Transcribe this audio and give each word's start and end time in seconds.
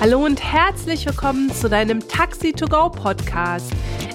Hallo 0.00 0.24
und 0.24 0.40
herzlich 0.40 1.04
willkommen 1.06 1.50
zu 1.50 1.68
deinem 1.68 2.06
Taxi 2.06 2.52
to 2.52 2.66
Go 2.66 2.88
Podcast. 2.88 3.72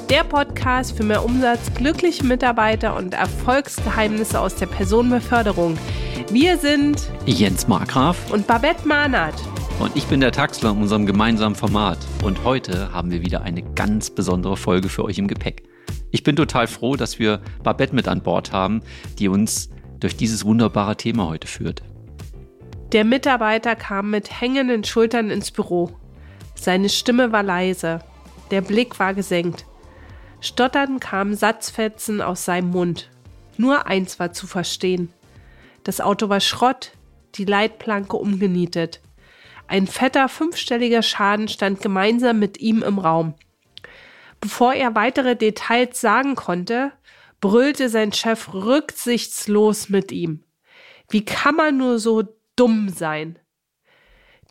Der 0.09 0.23
Podcast 0.23 0.95
für 0.95 1.03
mehr 1.03 1.25
Umsatz, 1.25 1.73
glückliche 1.73 2.23
Mitarbeiter 2.23 2.95
und 2.95 3.13
Erfolgsgeheimnisse 3.13 4.39
aus 4.39 4.55
der 4.55 4.67
Personenbeförderung. 4.67 5.77
Wir 6.31 6.57
sind 6.57 7.11
Jens 7.25 7.67
Markgraf 7.67 8.31
und 8.31 8.47
Babette 8.47 8.87
Mahnert. 8.87 9.35
Und 9.81 9.93
ich 9.97 10.05
bin 10.05 10.21
der 10.21 10.31
Taxler 10.31 10.71
in 10.71 10.83
unserem 10.83 11.05
gemeinsamen 11.05 11.55
Format. 11.55 11.97
Und 12.23 12.45
heute 12.45 12.93
haben 12.93 13.11
wir 13.11 13.21
wieder 13.21 13.41
eine 13.41 13.61
ganz 13.61 14.09
besondere 14.09 14.55
Folge 14.55 14.87
für 14.87 15.03
euch 15.03 15.17
im 15.17 15.27
Gepäck. 15.27 15.63
Ich 16.11 16.23
bin 16.23 16.37
total 16.37 16.67
froh, 16.67 16.95
dass 16.95 17.19
wir 17.19 17.41
Babette 17.61 17.93
mit 17.93 18.07
an 18.07 18.21
Bord 18.21 18.53
haben, 18.53 18.83
die 19.19 19.27
uns 19.27 19.69
durch 19.99 20.15
dieses 20.15 20.45
wunderbare 20.45 20.95
Thema 20.95 21.27
heute 21.27 21.49
führt. 21.49 21.83
Der 22.93 23.05
Mitarbeiter 23.05 23.75
kam 23.75 24.11
mit 24.11 24.39
hängenden 24.39 24.83
Schultern 24.83 25.31
ins 25.31 25.49
Büro. 25.49 25.97
Seine 26.53 26.89
Stimme 26.89 27.31
war 27.31 27.41
leise, 27.41 28.01
der 28.51 28.61
Blick 28.61 28.99
war 28.99 29.15
gesenkt. 29.15 29.65
Stotternd 30.41 31.01
kamen 31.01 31.35
Satzfetzen 31.35 32.21
aus 32.21 32.45
seinem 32.45 32.69
Mund. 32.69 33.09
Nur 33.57 33.87
eins 33.87 34.19
war 34.19 34.31
zu 34.31 34.45
verstehen. 34.45 35.11
Das 35.83 36.01
Auto 36.01 36.29
war 36.29 36.39
Schrott, 36.39 36.91
die 37.33 37.45
Leitplanke 37.45 38.15
umgenietet. 38.15 39.01
Ein 39.67 39.87
fetter 39.87 40.29
fünfstelliger 40.29 41.01
Schaden 41.01 41.47
stand 41.47 41.81
gemeinsam 41.81 42.37
mit 42.37 42.59
ihm 42.59 42.83
im 42.83 42.99
Raum. 42.99 43.33
Bevor 44.39 44.75
er 44.75 44.93
weitere 44.93 45.35
Details 45.35 45.99
sagen 45.99 46.35
konnte, 46.35 46.91
brüllte 47.41 47.89
sein 47.89 48.13
Chef 48.13 48.53
rücksichtslos 48.53 49.89
mit 49.89 50.11
ihm. 50.11 50.43
Wie 51.09 51.25
kann 51.25 51.55
man 51.55 51.77
nur 51.77 51.97
so 51.97 52.23
dumm 52.55 52.89
sein. 52.89 53.39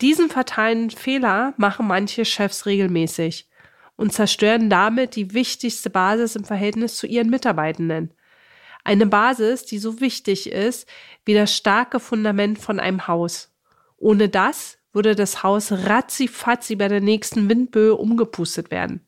Diesen 0.01 0.29
fatalen 0.29 0.89
Fehler 0.89 1.53
machen 1.57 1.87
manche 1.87 2.25
Chefs 2.25 2.65
regelmäßig 2.65 3.49
und 3.95 4.11
zerstören 4.11 4.69
damit 4.69 5.15
die 5.15 5.33
wichtigste 5.33 5.89
Basis 5.89 6.35
im 6.35 6.43
Verhältnis 6.43 6.97
zu 6.97 7.07
ihren 7.07 7.29
Mitarbeitenden. 7.29 8.13
Eine 8.83 9.05
Basis, 9.05 9.65
die 9.65 9.77
so 9.77 10.01
wichtig 10.01 10.49
ist 10.49 10.89
wie 11.25 11.33
das 11.33 11.55
starke 11.55 11.99
Fundament 11.99 12.59
von 12.59 12.79
einem 12.79 13.07
Haus. 13.07 13.55
Ohne 13.97 14.27
das 14.27 14.77
würde 14.91 15.15
das 15.15 15.43
Haus 15.43 15.71
ratzifatzi 15.71 16.75
bei 16.75 16.87
der 16.87 17.01
nächsten 17.01 17.49
Windböe 17.49 17.95
umgepustet 17.95 18.71
werden. 18.71 19.07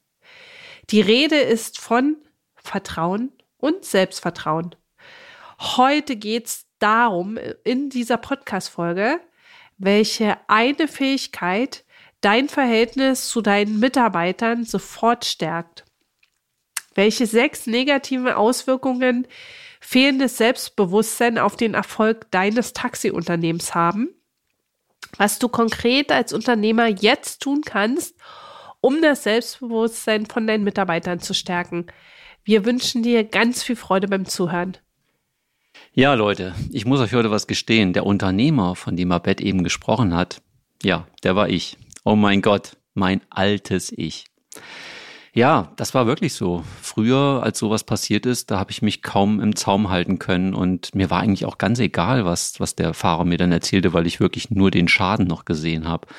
Die 0.92 1.02
Rede 1.02 1.38
ist 1.38 1.80
von 1.80 2.18
Vertrauen 2.56 3.32
und 3.58 3.86
Selbstvertrauen. 3.86 4.76
Heute 5.60 6.16
geht's 6.16 6.66
darum, 6.80 7.38
in 7.64 7.90
dieser 7.90 8.18
Podcast-Folge, 8.18 9.20
welche 9.78 10.38
eine 10.48 10.88
Fähigkeit 10.88 11.86
dein 12.22 12.50
Verhältnis 12.50 13.30
zu 13.30 13.42
deinen 13.42 13.80
Mitarbeitern 13.80 14.64
sofort 14.64 15.26
stärkt. 15.26 15.86
Welche 16.96 17.28
sechs 17.28 17.68
negativen 17.68 18.30
Auswirkungen 18.30 19.28
fehlendes 19.80 20.38
Selbstbewusstsein 20.38 21.38
auf 21.38 21.56
den 21.56 21.74
Erfolg 21.74 22.32
deines 22.32 22.74
Taxiunternehmens 22.74 23.76
haben, 23.76 24.10
was 25.18 25.38
du 25.38 25.50
konkret 25.50 26.12
als 26.12 26.34
Unternehmer 26.34 26.88
jetzt 26.88 27.42
tun 27.42 27.62
kannst, 27.64 28.16
um 28.82 29.02
das 29.02 29.24
Selbstbewusstsein 29.24 30.26
von 30.26 30.48
deinen 30.48 30.64
Mitarbeitern 30.64 31.20
zu 31.20 31.34
stärken. 31.34 31.88
Wir 32.44 32.66
wünschen 32.66 33.04
dir 33.04 33.24
ganz 33.24 33.62
viel 33.62 33.76
Freude 33.76 34.08
beim 34.08 34.26
Zuhören. 34.26 34.78
Ja, 35.98 36.14
Leute, 36.14 36.54
ich 36.72 36.86
muss 36.86 37.00
euch 37.00 37.14
heute 37.14 37.32
was 37.32 37.48
gestehen. 37.48 37.94
Der 37.94 38.06
Unternehmer, 38.06 38.76
von 38.76 38.98
dem 38.98 39.14
Abed 39.14 39.40
eben 39.40 39.64
gesprochen 39.64 40.14
hat, 40.14 40.42
ja, 40.84 41.08
der 41.24 41.38
war 41.38 41.48
ich. 41.48 41.78
Oh 42.04 42.18
mein 42.18 42.42
Gott, 42.42 42.76
mein 42.94 43.22
altes 43.30 43.94
Ich. 43.96 44.26
Ja, 45.34 45.72
das 45.78 45.94
war 45.94 46.06
wirklich 46.06 46.34
so. 46.34 46.66
Früher, 46.82 47.40
als 47.44 47.60
sowas 47.60 47.86
passiert 47.86 48.26
ist, 48.26 48.52
da 48.52 48.60
habe 48.60 48.72
ich 48.72 48.82
mich 48.82 49.04
kaum 49.04 49.40
im 49.40 49.56
Zaum 49.56 49.90
halten 49.90 50.20
können 50.20 50.54
und 50.54 50.94
mir 50.96 51.10
war 51.10 51.22
eigentlich 51.22 51.46
auch 51.46 51.58
ganz 51.58 51.80
egal, 51.80 52.26
was, 52.26 52.60
was 52.60 52.76
der 52.76 52.94
Fahrer 52.94 53.24
mir 53.24 53.38
dann 53.38 53.54
erzählte, 53.54 53.94
weil 53.94 54.06
ich 54.06 54.20
wirklich 54.20 54.52
nur 54.52 54.72
den 54.72 54.90
Schaden 54.90 55.28
noch 55.28 55.46
gesehen 55.46 55.88
habe 55.88 56.10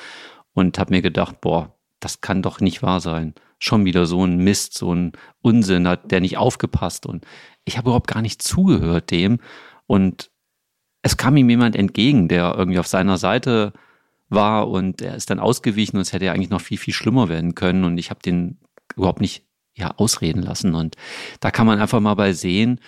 und 0.53 0.79
habe 0.79 0.91
mir 0.91 1.03
gedacht, 1.03 1.39
boah, 1.39 1.75
das 1.99 2.21
kann 2.21 2.41
doch 2.41 2.61
nicht 2.61 2.81
wahr 2.81 2.99
sein. 2.99 3.35
Schon 3.59 3.85
wieder 3.85 4.07
so 4.07 4.25
ein 4.25 4.37
Mist, 4.37 4.75
so 4.75 4.93
ein 4.93 5.11
Unsinn 5.43 5.87
hat 5.87 6.09
der 6.09 6.21
nicht 6.21 6.37
aufgepasst 6.37 7.05
und 7.05 7.25
ich 7.63 7.77
habe 7.77 7.89
überhaupt 7.89 8.07
gar 8.07 8.21
nicht 8.21 8.41
zugehört 8.41 9.11
dem 9.11 9.39
und 9.87 10.29
es 11.01 11.17
kam 11.17 11.37
ihm 11.37 11.49
jemand 11.49 11.75
entgegen, 11.75 12.27
der 12.27 12.55
irgendwie 12.57 12.79
auf 12.79 12.87
seiner 12.87 13.17
Seite 13.17 13.73
war 14.29 14.69
und 14.69 15.01
er 15.01 15.15
ist 15.15 15.29
dann 15.29 15.39
ausgewichen 15.39 15.97
und 15.97 16.01
es 16.01 16.13
hätte 16.13 16.25
ja 16.25 16.33
eigentlich 16.33 16.49
noch 16.49 16.61
viel, 16.61 16.77
viel 16.77 16.93
schlimmer 16.93 17.29
werden 17.29 17.55
können 17.55 17.85
und 17.85 17.97
ich 17.97 18.09
habe 18.09 18.21
den 18.21 18.59
überhaupt 18.95 19.21
nicht 19.21 19.45
ja, 19.75 19.93
ausreden 19.95 20.41
lassen. 20.41 20.75
Und 20.75 20.95
da 21.39 21.51
kann 21.51 21.67
man 21.67 21.79
einfach 21.79 21.99
mal 21.99 22.15
bei 22.15 22.33
sehen, 22.33 22.81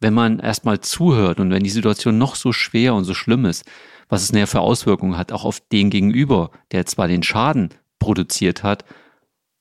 wenn 0.00 0.12
man 0.12 0.38
erstmal 0.38 0.80
zuhört 0.80 1.40
und 1.40 1.50
wenn 1.50 1.62
die 1.62 1.70
Situation 1.70 2.18
noch 2.18 2.34
so 2.34 2.52
schwer 2.52 2.94
und 2.94 3.04
so 3.04 3.14
schlimm 3.14 3.46
ist, 3.46 3.64
was 4.08 4.22
es 4.22 4.32
näher 4.32 4.46
für 4.46 4.60
Auswirkungen 4.60 5.16
hat, 5.16 5.32
auch 5.32 5.44
auf 5.44 5.60
den 5.60 5.88
Gegenüber, 5.88 6.50
der 6.72 6.84
zwar 6.84 7.08
den 7.08 7.22
Schaden 7.22 7.70
produziert 7.98 8.62
hat, 8.62 8.84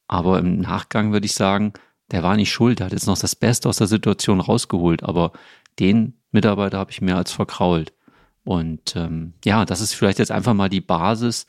aber 0.08 0.40
im 0.40 0.60
Nachgang 0.60 1.14
würde 1.14 1.26
ich 1.26 1.34
sagen, 1.34 1.74
der 2.12 2.22
war 2.22 2.36
nicht 2.36 2.52
schuld, 2.52 2.80
der 2.80 2.88
hat 2.88 2.94
jetzt 2.94 3.08
noch 3.08 3.18
das 3.18 3.36
Beste 3.36 3.70
aus 3.70 3.78
der 3.78 3.88
Situation 3.88 4.40
rausgeholt, 4.40 5.04
aber 5.04 5.32
den 5.80 6.15
Mitarbeiter 6.36 6.78
habe 6.78 6.92
ich 6.92 7.02
mehr 7.02 7.18
als 7.18 7.32
verkrault. 7.32 7.94
Und 8.44 8.96
ähm, 8.96 9.34
ja, 9.44 9.66
das 9.66 9.82
ist 9.82 9.96
vielleicht 9.96 10.20
jetzt 10.20 10.32
einfach 10.32 10.54
mal 10.54 10.70
die 10.70 10.82
Basis 10.82 11.48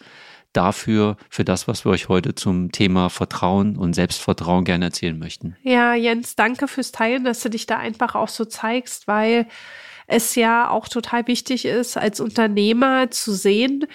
dafür, 0.54 1.18
für 1.28 1.44
das, 1.44 1.68
was 1.68 1.84
wir 1.84 1.92
euch 1.92 2.08
heute 2.08 2.34
zum 2.34 2.72
Thema 2.72 3.10
Vertrauen 3.10 3.76
und 3.76 3.92
Selbstvertrauen 3.92 4.64
gerne 4.64 4.86
erzählen 4.86 5.18
möchten. 5.18 5.56
Ja, 5.62 5.94
Jens, 5.94 6.34
danke 6.34 6.66
fürs 6.66 6.92
Teilen, 6.92 7.24
dass 7.24 7.40
du 7.40 7.50
dich 7.50 7.66
da 7.66 7.76
einfach 7.76 8.14
auch 8.14 8.28
so 8.28 8.46
zeigst, 8.46 9.06
weil 9.06 9.46
es 10.06 10.34
ja 10.34 10.70
auch 10.70 10.88
total 10.88 11.26
wichtig 11.26 11.66
ist, 11.66 11.98
als 11.98 12.20
Unternehmer 12.20 13.10
zu 13.10 13.32
sehen, 13.32 13.86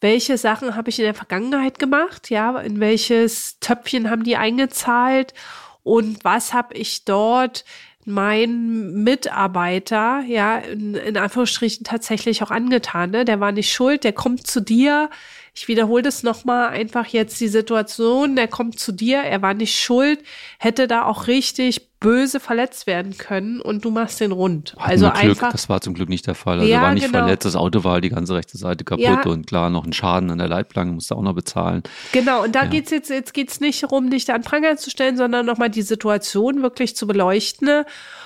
welche 0.00 0.38
Sachen 0.38 0.74
habe 0.74 0.88
ich 0.90 0.98
in 0.98 1.04
der 1.04 1.14
Vergangenheit 1.14 1.78
gemacht, 1.78 2.30
ja, 2.30 2.58
in 2.58 2.80
welches 2.80 3.60
Töpfchen 3.60 4.10
haben 4.10 4.24
die 4.24 4.36
eingezahlt 4.36 5.34
und 5.82 6.24
was 6.24 6.52
habe 6.52 6.74
ich 6.74 7.04
dort 7.04 7.64
mein 8.06 9.02
Mitarbeiter, 9.02 10.22
ja, 10.26 10.58
in, 10.58 10.94
in 10.94 11.16
Anführungsstrichen 11.16 11.84
tatsächlich 11.84 12.42
auch 12.42 12.50
angetan. 12.50 13.10
Ne? 13.10 13.24
Der 13.24 13.40
war 13.40 13.52
nicht 13.52 13.72
schuld, 13.72 14.04
der 14.04 14.12
kommt 14.12 14.46
zu 14.46 14.60
dir. 14.60 15.10
Ich 15.54 15.68
wiederhole 15.68 16.02
das 16.02 16.22
nochmal, 16.22 16.68
einfach 16.68 17.06
jetzt 17.06 17.40
die 17.40 17.48
Situation, 17.48 18.36
der 18.36 18.48
kommt 18.48 18.78
zu 18.78 18.92
dir, 18.92 19.18
er 19.18 19.42
war 19.42 19.52
nicht 19.52 19.78
schuld, 19.78 20.22
hätte 20.58 20.88
da 20.88 21.04
auch 21.04 21.26
richtig 21.26 21.89
böse 22.00 22.40
verletzt 22.40 22.86
werden 22.86 23.18
können 23.18 23.60
und 23.60 23.84
du 23.84 23.90
machst 23.90 24.20
den 24.20 24.32
rund. 24.32 24.74
Hatten 24.78 24.90
also 24.90 25.10
Glück, 25.10 25.22
einfach. 25.22 25.52
Das 25.52 25.68
war 25.68 25.82
zum 25.82 25.92
Glück 25.92 26.08
nicht 26.08 26.26
der 26.26 26.34
Fall. 26.34 26.58
Also 26.58 26.70
ja, 26.70 26.80
war 26.80 26.94
nicht 26.94 27.04
genau. 27.04 27.18
verletzt, 27.18 27.44
das 27.44 27.56
Auto 27.56 27.84
war 27.84 28.00
die 28.00 28.08
ganze 28.08 28.34
rechte 28.34 28.56
Seite 28.56 28.84
kaputt 28.84 29.04
ja. 29.04 29.22
und 29.26 29.46
klar 29.46 29.68
noch 29.68 29.84
ein 29.84 29.92
Schaden 29.92 30.30
an 30.30 30.38
der 30.38 30.48
Leitplanke 30.48 30.94
musste 30.94 31.14
auch 31.14 31.22
noch 31.22 31.34
bezahlen. 31.34 31.82
Genau, 32.12 32.42
und 32.42 32.54
da 32.54 32.64
ja. 32.64 32.70
geht's 32.70 32.90
jetzt, 32.90 33.10
jetzt 33.10 33.34
geht's 33.34 33.60
nicht 33.60 33.82
darum, 33.82 34.08
dich 34.08 34.24
da 34.24 34.34
an 34.34 34.42
Pranger 34.42 34.78
zu 34.78 34.88
stellen, 34.88 35.18
sondern 35.18 35.44
nochmal 35.44 35.68
die 35.68 35.82
Situation 35.82 36.62
wirklich 36.62 36.96
zu 36.96 37.06
beleuchten 37.06 37.84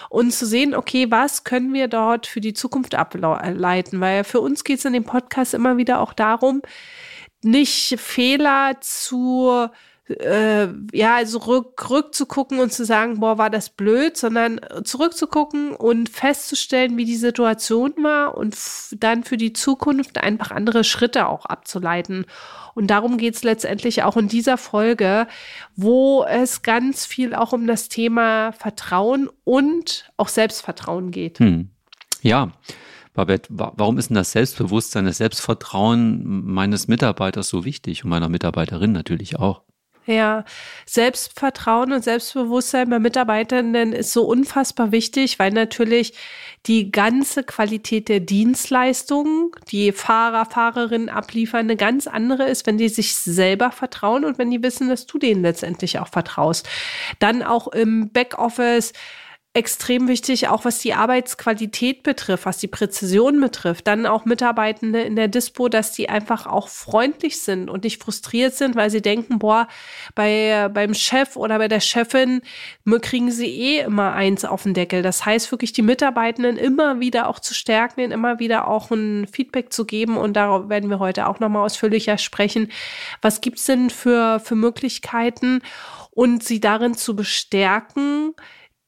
und 0.09 0.33
zu 0.33 0.47
sehen, 0.47 0.77
okay, 0.77 1.11
was 1.11 1.43
können 1.43 1.73
wir 1.73 1.89
dort 1.89 2.29
für 2.29 2.41
die 2.41 2.55
Zukunft 2.55 2.95
ableiten? 2.95 4.01
Weil 4.01 4.23
für 4.23 4.41
uns 4.41 4.63
geht's 4.63 4.85
in 4.85 4.93
dem 4.93 5.05
Podcast 5.05 5.53
immer 5.53 5.77
wieder 5.77 6.01
auch 6.01 6.13
darum, 6.13 6.63
nicht 7.43 7.99
Fehler 7.99 8.77
zu 8.81 9.69
äh, 10.09 10.69
ja, 10.93 11.17
also 11.17 11.39
rück, 11.39 11.89
rückzugucken 11.89 12.61
und 12.61 12.73
zu 12.73 12.85
sagen, 12.85 13.21
boah, 13.21 13.39
war 13.39 13.49
das 13.49 13.71
blöd, 13.71 14.17
sondern 14.17 14.61
zurückzugucken 14.85 15.73
und 15.75 16.11
festzustellen, 16.11 16.97
wie 16.97 17.07
die 17.07 17.17
Situation 17.17 17.95
war 18.03 18.37
und 18.37 18.57
dann 18.93 19.25
für 19.25 19.39
die 19.39 19.55
Zukunft 19.55 20.19
einfach 20.19 20.51
andere 20.51 20.85
Schritte 20.85 21.27
auch 21.27 21.47
abzuleiten. 21.47 22.27
Und 22.75 22.89
darum 22.89 23.17
geht's 23.17 23.45
letztendlich 23.45 24.03
auch 24.03 24.17
in 24.17 24.29
dieser 24.29 24.59
Folge, 24.59 25.27
wo 25.77 26.25
es 26.25 26.63
ganz 26.63 27.07
viel 27.07 27.35
auch 27.35 27.53
um 27.53 27.67
das 27.67 27.89
Thema 27.89 28.53
Vertrauen 28.53 29.31
und 29.45 30.11
auch 30.17 30.29
Selbstvertrauen 30.29 31.13
geht. 31.13 31.39
Hm. 31.39 31.71
Ja. 32.21 32.53
Babette, 33.15 33.49
warum 33.53 33.97
ist 33.97 34.11
denn 34.11 34.17
das 34.17 34.33
Selbstbewusstsein, 34.33 35.05
das 35.05 35.19
Selbstvertrauen 35.19 36.45
meines 36.45 36.89
Mitarbeiters 36.89 37.49
so 37.49 37.65
wichtig 37.65 38.03
und 38.03 38.11
meiner 38.11 38.29
Mitarbeiterin 38.29 38.91
natürlich 38.91 39.39
auch? 39.39 39.63
Ja, 40.07 40.45
Selbstvertrauen 40.85 41.93
und 41.93 42.05
Selbstbewusstsein 42.05 42.91
bei 42.91 42.99
Mitarbeitenden 42.99 43.95
ist 43.95 44.13
so 44.13 44.25
unfassbar 44.25 44.93
wichtig, 44.93 45.39
weil 45.39 45.51
natürlich 45.51 46.13
die 46.67 46.91
ganze 46.91 47.43
Qualität 47.43 48.11
der 48.11 48.21
Dienstleistungen, 48.21 49.51
die 49.71 49.93
Fahrer, 49.93 50.45
Fahrerinnen 50.45 51.09
abliefern, 51.09 51.61
eine 51.61 51.77
ganz 51.77 52.07
andere 52.07 52.45
ist, 52.45 52.67
wenn 52.67 52.77
die 52.77 52.91
sich 52.91 53.15
selber 53.15 53.71
vertrauen 53.71 54.27
und 54.27 54.37
wenn 54.39 54.51
die 54.51 54.63
wissen, 54.63 54.89
dass 54.91 55.07
du 55.07 55.19
denen 55.19 55.43
letztendlich 55.43 55.99
auch 55.99 56.09
vertraust. 56.09 56.69
Dann 57.19 57.43
auch 57.43 57.69
im 57.69 58.11
Backoffice 58.11 58.93
extrem 59.55 60.09
wichtig, 60.09 60.49
auch 60.49 60.65
was 60.65 60.81
die 60.81 60.95
Arbeitsqualität 60.95 62.03
betrifft, 62.03 62.45
was 62.45 62.59
die 62.59 62.67
Präzision 62.67 63.41
betrifft. 63.41 63.87
Dann 63.87 64.05
auch 64.05 64.25
Mitarbeitende 64.25 65.03
in 65.03 65.15
der 65.15 65.29
Dispo, 65.29 65.69
dass 65.69 65.93
die 65.93 66.09
einfach 66.09 66.47
auch 66.47 66.67
freundlich 66.67 67.41
sind 67.41 67.71
und 67.71 67.85
nicht 67.85 68.03
frustriert 68.03 68.55
sind, 68.55 68.75
weil 68.75 68.91
sie 68.91 69.01
denken, 69.01 69.39
boah, 69.39 69.69
bei, 70.17 70.69
beim 70.75 70.93
Chef 70.93 71.37
oder 71.37 71.59
bei 71.59 71.69
der 71.69 71.79
Chefin 71.79 72.43
kriegen 73.01 73.31
sie 73.31 73.47
eh 73.47 73.81
immer 73.83 74.13
eins 74.13 74.45
auf 74.45 74.65
den 74.65 74.75
Deckel. 74.75 75.03
Das 75.03 75.25
heißt 75.25 75.53
wirklich, 75.53 75.73
die 75.73 75.83
Mitarbeitenden 75.83 76.57
immer 76.57 76.99
wieder 76.99 77.29
auch 77.29 77.39
zu 77.39 77.55
stärken, 77.55 78.01
ihnen 78.01 78.11
immer 78.13 78.41
wieder 78.41 78.67
auch 78.67 78.91
ein 78.91 79.29
Feedback 79.29 79.73
zu 79.73 79.85
geben. 79.85 80.17
Und 80.17 80.35
darauf 80.35 80.69
werden 80.69 80.91
wir 80.91 80.99
heute 80.99 81.29
auch 81.29 81.39
nochmal 81.39 81.65
ausführlicher 81.65 82.19
sprechen. 82.19 82.73
Was 83.23 83.41
gibt's 83.41 83.67
denn 83.67 83.91
für, 83.91 84.41
für 84.41 84.57
Möglichkeiten? 84.57 85.61
Und 86.11 86.45
sie 86.45 86.61
darin 86.61 86.95
zu 86.95 87.17
bestärken, 87.17 88.35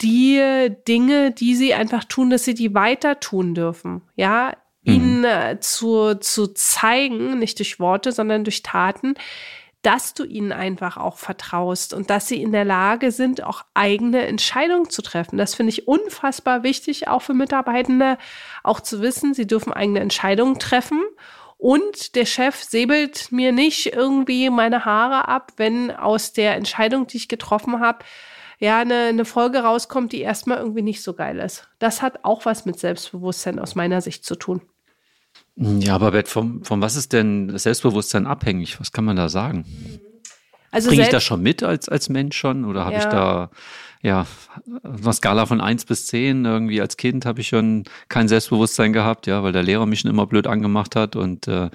die 0.01 0.71
Dinge, 0.87 1.31
die 1.31 1.55
sie 1.55 1.75
einfach 1.75 2.05
tun, 2.05 2.31
dass 2.31 2.45
sie 2.45 2.55
die 2.55 2.75
weiter 2.75 3.21
tun 3.21 3.55
dürfen. 3.55 4.03
Ja, 4.15 4.53
mhm. 4.83 4.93
ihnen 4.93 5.25
äh, 5.25 5.59
zu, 5.61 6.15
zu 6.15 6.49
zeigen, 6.49 7.39
nicht 7.39 7.59
durch 7.59 7.81
Worte, 7.81 8.13
sondern 8.13 8.45
durch 8.45 8.63
Taten, 8.63 9.15
dass 9.83 10.15
du 10.15 10.25
ihnen 10.25 10.51
einfach 10.51 10.97
auch 10.97 11.17
vertraust 11.17 11.95
und 11.95 12.11
dass 12.11 12.27
sie 12.27 12.43
in 12.43 12.51
der 12.51 12.65
Lage 12.65 13.13
sind, 13.13 13.45
auch 13.45 13.65
eigene 13.73 14.27
Entscheidungen 14.27 14.91
zu 14.91 15.01
treffen. 15.01 15.39
Das 15.39 15.55
finde 15.55 15.71
ich 15.71 15.87
unfassbar 15.87 16.65
wichtig, 16.65 17.07
auch 17.07 17.23
für 17.23 17.35
Mitarbeitende, 17.35 18.19
auch 18.65 18.81
zu 18.81 19.01
wissen, 19.01 19.33
sie 19.33 19.47
dürfen 19.47 19.73
eigene 19.73 20.01
Entscheidungen 20.01 20.59
treffen. 20.59 21.05
Und 21.57 22.17
der 22.17 22.27
Chef 22.27 22.63
säbelt 22.63 23.31
mir 23.31 23.53
nicht 23.53 23.95
irgendwie 23.95 24.51
meine 24.51 24.85
Haare 24.85 25.29
ab, 25.29 25.53
wenn 25.57 25.91
aus 25.91 26.33
der 26.33 26.57
Entscheidung, 26.57 27.07
die 27.07 27.17
ich 27.19 27.29
getroffen 27.29 27.81
habe, 27.81 28.01
ja, 28.59 28.81
eine, 28.81 29.07
eine 29.09 29.25
Folge 29.25 29.59
rauskommt, 29.59 30.13
die 30.13 30.21
erstmal 30.21 30.59
irgendwie 30.59 30.83
nicht 30.83 31.03
so 31.03 31.15
geil 31.15 31.39
ist. 31.39 31.69
Das 31.79 32.03
hat 32.03 32.25
auch 32.25 32.47
was 32.47 32.65
mit 32.65 32.79
Selbstbewusstsein 32.79 33.59
aus 33.59 33.75
meiner 33.75 34.01
Sicht 34.01 34.25
zu 34.25 34.37
tun. 34.37 34.63
Ja, 35.57 35.95
aber 35.95 36.11
Bert, 36.11 36.29
von, 36.29 36.65
von 36.65 36.81
was 36.81 36.97
ist 36.97 37.13
denn 37.13 37.49
das 37.49 37.65
Selbstbewusstsein 37.65 38.27
abhängig? 38.27 38.79
Was 38.81 38.93
kann 38.93 39.05
man 39.05 39.17
da 39.17 39.29
sagen? 39.29 39.65
Also 40.71 40.89
Bringe 40.89 41.05
ich 41.05 41.09
das 41.09 41.25
schon 41.25 41.43
mit 41.43 41.63
als, 41.63 41.89
als 41.89 42.09
Mensch 42.09 42.37
schon? 42.37 42.65
Oder 42.65 42.85
habe 42.85 42.97
ja. 42.97 42.99
ich 42.99 43.07
da, 43.07 43.51
ja, 44.03 44.27
eine 44.83 45.13
Skala 45.13 45.47
von 45.47 45.61
eins 45.61 45.85
bis 45.87 46.07
zehn 46.07 46.45
irgendwie 46.45 46.81
als 46.81 46.97
Kind 46.99 47.25
habe 47.25 47.41
ich 47.41 47.49
schon 47.49 47.85
kein 48.09 48.29
Selbstbewusstsein 48.29 48.93
gehabt, 48.93 49.27
ja, 49.27 49.43
weil 49.43 49.53
der 49.53 49.63
Lehrer 49.63 49.87
mich 49.87 50.01
schon 50.01 50.11
immer 50.11 50.27
blöd 50.27 50.47
angemacht 50.47 50.97
hat 50.97 51.17
und 51.17 51.49
äh, 51.49 51.71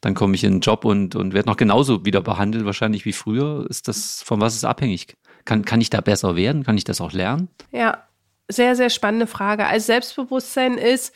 dann 0.00 0.14
komme 0.14 0.34
ich 0.34 0.44
in 0.44 0.54
den 0.54 0.60
Job 0.60 0.84
und, 0.86 1.14
und 1.16 1.34
werde 1.34 1.48
noch 1.48 1.56
genauso 1.56 2.06
wieder 2.06 2.22
behandelt, 2.22 2.64
wahrscheinlich 2.64 3.04
wie 3.04 3.12
früher. 3.12 3.66
Ist 3.68 3.88
das, 3.88 4.22
von 4.22 4.40
was 4.40 4.54
ist 4.54 4.64
abhängig? 4.64 5.16
Kann, 5.46 5.64
kann 5.64 5.80
ich 5.80 5.88
da 5.88 6.02
besser 6.02 6.36
werden? 6.36 6.64
Kann 6.64 6.76
ich 6.76 6.84
das 6.84 7.00
auch 7.00 7.12
lernen? 7.12 7.48
Ja, 7.72 8.02
sehr, 8.48 8.76
sehr 8.76 8.90
spannende 8.90 9.26
Frage. 9.26 9.66
Also 9.66 9.86
Selbstbewusstsein 9.86 10.76
ist 10.76 11.14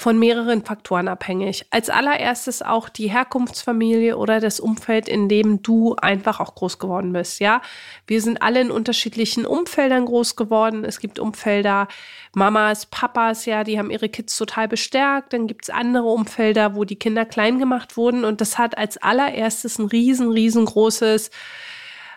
von 0.00 0.18
mehreren 0.18 0.64
Faktoren 0.64 1.08
abhängig. 1.08 1.66
Als 1.70 1.90
allererstes 1.90 2.62
auch 2.62 2.88
die 2.88 3.10
Herkunftsfamilie 3.10 4.16
oder 4.16 4.40
das 4.40 4.58
Umfeld, 4.58 5.08
in 5.08 5.28
dem 5.28 5.62
du 5.62 5.94
einfach 5.96 6.40
auch 6.40 6.54
groß 6.54 6.78
geworden 6.78 7.12
bist. 7.12 7.38
Ja, 7.38 7.60
wir 8.06 8.22
sind 8.22 8.40
alle 8.40 8.62
in 8.62 8.70
unterschiedlichen 8.70 9.44
Umfeldern 9.44 10.06
groß 10.06 10.36
geworden. 10.36 10.86
Es 10.86 11.00
gibt 11.00 11.18
Umfelder, 11.18 11.86
Mamas, 12.34 12.86
Papas, 12.86 13.44
ja, 13.44 13.62
die 13.62 13.78
haben 13.78 13.90
ihre 13.90 14.08
Kids 14.08 14.38
total 14.38 14.68
bestärkt. 14.68 15.34
Dann 15.34 15.46
gibt 15.46 15.64
es 15.64 15.70
andere 15.70 16.08
Umfelder, 16.08 16.74
wo 16.74 16.84
die 16.84 16.96
Kinder 16.96 17.26
klein 17.26 17.58
gemacht 17.58 17.98
wurden. 17.98 18.24
Und 18.24 18.40
das 18.40 18.56
hat 18.56 18.78
als 18.78 18.96
allererstes 18.96 19.78
ein 19.78 19.86
riesen, 19.86 20.32
riesengroßes 20.32 21.30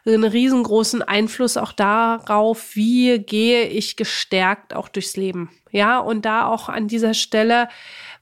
einen 0.05 0.23
riesengroßen 0.23 1.01
Einfluss 1.01 1.55
auch 1.57 1.71
darauf, 1.71 2.75
wie 2.75 3.19
gehe 3.19 3.67
ich 3.67 3.95
gestärkt 3.95 4.73
auch 4.73 4.89
durchs 4.89 5.15
Leben. 5.15 5.49
Ja, 5.71 5.99
und 5.99 6.25
da 6.25 6.47
auch 6.47 6.69
an 6.69 6.87
dieser 6.87 7.13
Stelle, 7.13 7.69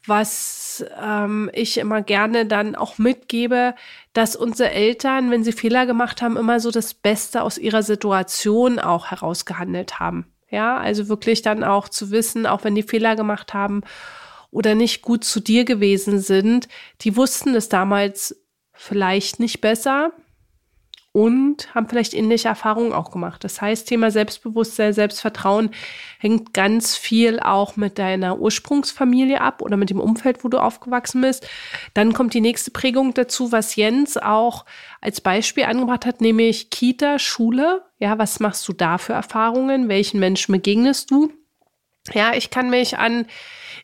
was 0.06 0.86
ähm, 1.02 1.50
ich 1.54 1.78
immer 1.78 2.02
gerne 2.02 2.46
dann 2.46 2.76
auch 2.76 2.98
mitgebe, 2.98 3.76
dass 4.14 4.36
unsere 4.36 4.72
Eltern, 4.72 5.32
wenn 5.32 5.44
sie 5.44 5.52
Fehler 5.52 5.86
gemacht 5.86 6.22
haben, 6.22 6.38
immer 6.38 6.60
so 6.60 6.72
das 6.72 6.94
Beste 6.94 7.42
aus 7.44 7.58
ihrer 7.58 7.84
Situation 7.84 8.80
auch 8.80 9.08
herausgehandelt 9.08 10.00
haben. 10.00 10.28
Ja, 10.50 10.78
also 10.78 11.08
wirklich 11.08 11.42
dann 11.42 11.64
auch 11.64 11.90
zu 11.90 12.12
wissen, 12.12 12.46
auch 12.46 12.64
wenn 12.64 12.76
die 12.76 12.84
Fehler 12.84 13.16
gemacht 13.16 13.54
haben 13.54 13.82
oder 14.52 14.76
nicht 14.76 15.02
gut 15.02 15.24
zu 15.24 15.40
dir 15.40 15.66
gewesen 15.66 16.20
sind, 16.20 16.68
die 17.02 17.16
wussten 17.16 17.56
es 17.56 17.70
damals 17.70 18.36
vielleicht 18.74 19.40
nicht 19.40 19.62
besser, 19.62 20.12
und 21.14 21.76
haben 21.76 21.90
vielleicht 21.90 22.14
ähnliche 22.14 22.48
Erfahrungen 22.48 22.94
auch 22.94 23.12
gemacht. 23.12 23.44
Das 23.44 23.62
heißt, 23.62 23.88
Thema 23.88 24.12
Selbstbewusstsein, 24.12 24.94
Selbstvertrauen 24.94 25.72
hängt 26.20 26.54
ganz 26.54 26.96
viel 26.96 27.40
auch 27.42 27.76
mit 27.76 28.00
deiner 28.00 28.40
Ursprungsfamilie 28.40 29.42
ab 29.42 29.62
oder 29.62 29.76
mit 29.76 29.90
dem 29.90 30.00
Umfeld, 30.00 30.44
wo 30.44 30.48
du 30.48 30.58
aufgewachsen 30.58 31.22
bist. 31.22 31.48
Dann 31.94 32.14
kommt 32.14 32.34
die 32.34 32.42
nächste 32.42 32.72
Prägung 32.72 33.14
dazu, 33.14 33.52
was 33.52 33.76
Jens 33.76 34.16
auch 34.18 34.66
als 35.02 35.20
Beispiel 35.20 35.66
angebracht 35.66 36.06
hat, 36.06 36.22
nämlich 36.22 36.70
Kita, 36.70 37.20
Schule. 37.20 37.84
Ja, 38.00 38.18
was 38.18 38.40
machst 38.40 38.68
du 38.68 38.74
da 38.74 38.98
für 38.98 39.14
Erfahrungen? 39.14 39.90
Welchen 39.90 40.20
Menschen 40.20 40.54
begegnest 40.54 41.12
du? 41.12 41.32
Ja, 42.14 42.34
ich 42.34 42.50
kann 42.50 42.70
mich 42.70 42.98
an 42.98 43.26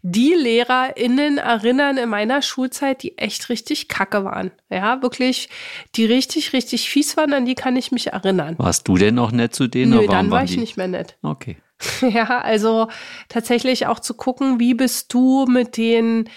die 0.01 0.33
LehrerInnen 0.33 1.37
erinnern 1.37 1.97
in 1.97 2.09
meiner 2.09 2.41
Schulzeit, 2.41 3.03
die 3.03 3.17
echt 3.17 3.49
richtig 3.49 3.87
kacke 3.87 4.23
waren. 4.23 4.51
Ja, 4.69 5.01
wirklich, 5.01 5.49
die 5.95 6.05
richtig, 6.05 6.53
richtig 6.53 6.89
fies 6.89 7.17
waren, 7.17 7.33
an 7.33 7.45
die 7.45 7.55
kann 7.55 7.75
ich 7.75 7.91
mich 7.91 8.07
erinnern. 8.07 8.55
Warst 8.57 8.87
du 8.87 8.97
denn 8.97 9.15
noch 9.15 9.31
nett 9.31 9.53
zu 9.53 9.67
denen? 9.67 9.91
Nö, 9.91 10.07
dann 10.07 10.31
war 10.31 10.43
ich 10.43 10.51
die? 10.51 10.57
nicht 10.57 10.77
mehr 10.77 10.87
nett. 10.87 11.17
Okay. 11.21 11.57
Ja, 12.01 12.41
also 12.41 12.87
tatsächlich 13.29 13.85
auch 13.85 13.99
zu 13.99 14.15
gucken, 14.15 14.59
wie 14.59 14.73
bist 14.73 15.13
du 15.13 15.45
mit 15.45 15.77
den 15.77 16.27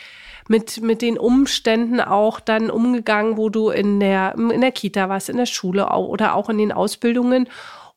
mit, 0.48 0.82
mit 0.82 1.00
den 1.00 1.16
Umständen 1.16 2.00
auch 2.00 2.40
dann 2.40 2.70
umgegangen, 2.70 3.36
wo 3.36 3.50
du 3.50 3.70
in 3.70 4.00
der, 4.00 4.34
in 4.34 4.60
der 4.60 4.72
Kita 4.72 5.08
warst, 5.08 5.28
in 5.28 5.36
der 5.36 5.46
Schule 5.46 5.92
auch, 5.92 6.08
oder 6.08 6.34
auch 6.34 6.48
in 6.48 6.58
den 6.58 6.72
Ausbildungen 6.72 7.48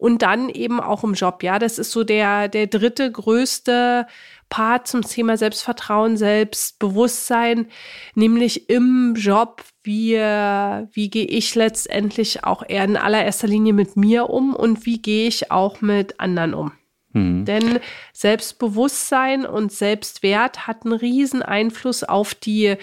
und 0.04 0.22
dann 0.22 0.50
eben 0.50 0.82
auch 0.82 1.06
im 1.06 1.14
Job. 1.14 1.44
Ja, 1.44 1.60
das 1.60 1.80
ist 1.80 1.92
so 1.92 2.04
der, 2.04 2.50
der 2.50 2.68
dritte 2.68 3.10
größte 3.10 4.06
Part 4.50 4.86
zum 4.86 5.02
Thema 5.02 5.38
Selbstvertrauen, 5.38 6.18
Selbstbewusstsein, 6.18 7.68
nämlich 8.14 8.70
im 8.70 9.14
Job, 9.16 9.64
wie, 9.82 10.16
wie 10.16 11.10
gehe 11.10 11.26
ich 11.26 11.56
letztendlich 11.56 12.44
auch 12.44 12.64
eher 12.68 12.84
in 12.84 12.98
allererster 12.98 13.48
Linie 13.48 13.72
mit 13.72 13.96
mir 13.96 14.30
um 14.30 14.54
und 14.54 14.86
wie 14.86 15.02
gehe 15.02 15.30
ich 15.30 15.52
auch 15.52 15.80
mit 15.80 16.20
anderen 16.20 16.54
um. 16.54 16.74
Mhm. 17.14 17.46
Denn 17.46 17.80
Selbstbewusstsein 18.12 19.46
und 19.46 19.72
Selbstwert 19.72 20.68
hat 20.68 20.84
einen 20.84 20.94
riesen 20.94 21.42
Einfluss 21.42 22.04
auf 22.04 22.34
die 22.36 22.76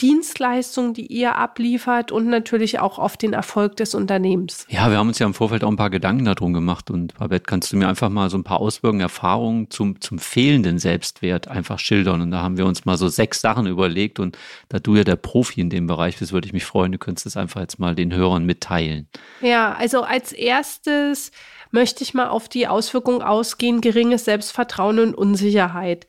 Dienstleistung, 0.00 0.94
die 0.94 1.06
ihr 1.06 1.36
abliefert 1.36 2.10
und 2.10 2.26
natürlich 2.28 2.80
auch 2.80 2.98
auf 2.98 3.16
den 3.16 3.32
Erfolg 3.32 3.76
des 3.76 3.94
Unternehmens. 3.94 4.66
Ja, 4.68 4.90
wir 4.90 4.98
haben 4.98 5.08
uns 5.08 5.18
ja 5.18 5.26
im 5.26 5.34
Vorfeld 5.34 5.64
auch 5.64 5.68
ein 5.68 5.76
paar 5.76 5.90
Gedanken 5.90 6.24
darum 6.24 6.52
gemacht 6.52 6.90
und 6.90 7.14
Babette, 7.14 7.44
kannst 7.46 7.72
du 7.72 7.76
mir 7.76 7.88
einfach 7.88 8.08
mal 8.08 8.30
so 8.30 8.38
ein 8.38 8.44
paar 8.44 8.60
Auswirkungen, 8.60 9.00
Erfahrungen 9.00 9.70
zum, 9.70 10.00
zum 10.00 10.18
fehlenden 10.18 10.78
Selbstwert 10.78 11.48
einfach 11.48 11.78
schildern? 11.78 12.20
Und 12.20 12.30
da 12.30 12.42
haben 12.42 12.56
wir 12.56 12.66
uns 12.66 12.84
mal 12.84 12.96
so 12.96 13.08
sechs 13.08 13.40
Sachen 13.40 13.66
überlegt 13.66 14.18
und 14.18 14.38
da 14.68 14.78
du 14.78 14.96
ja 14.96 15.04
der 15.04 15.16
Profi 15.16 15.60
in 15.60 15.70
dem 15.70 15.86
Bereich 15.86 16.18
bist, 16.18 16.32
würde 16.32 16.46
ich 16.46 16.52
mich 16.52 16.64
freuen, 16.64 16.92
du 16.92 16.98
könntest 16.98 17.26
es 17.26 17.36
einfach 17.36 17.60
jetzt 17.60 17.78
mal 17.78 17.94
den 17.94 18.12
Hörern 18.12 18.44
mitteilen. 18.44 19.08
Ja, 19.40 19.74
also 19.74 20.02
als 20.02 20.32
erstes 20.32 21.30
möchte 21.72 22.04
ich 22.04 22.14
mal 22.14 22.28
auf 22.28 22.48
die 22.48 22.68
Auswirkung 22.68 23.22
ausgehen, 23.22 23.80
geringes 23.80 24.26
Selbstvertrauen 24.26 25.00
und 25.00 25.14
Unsicherheit. 25.14 26.06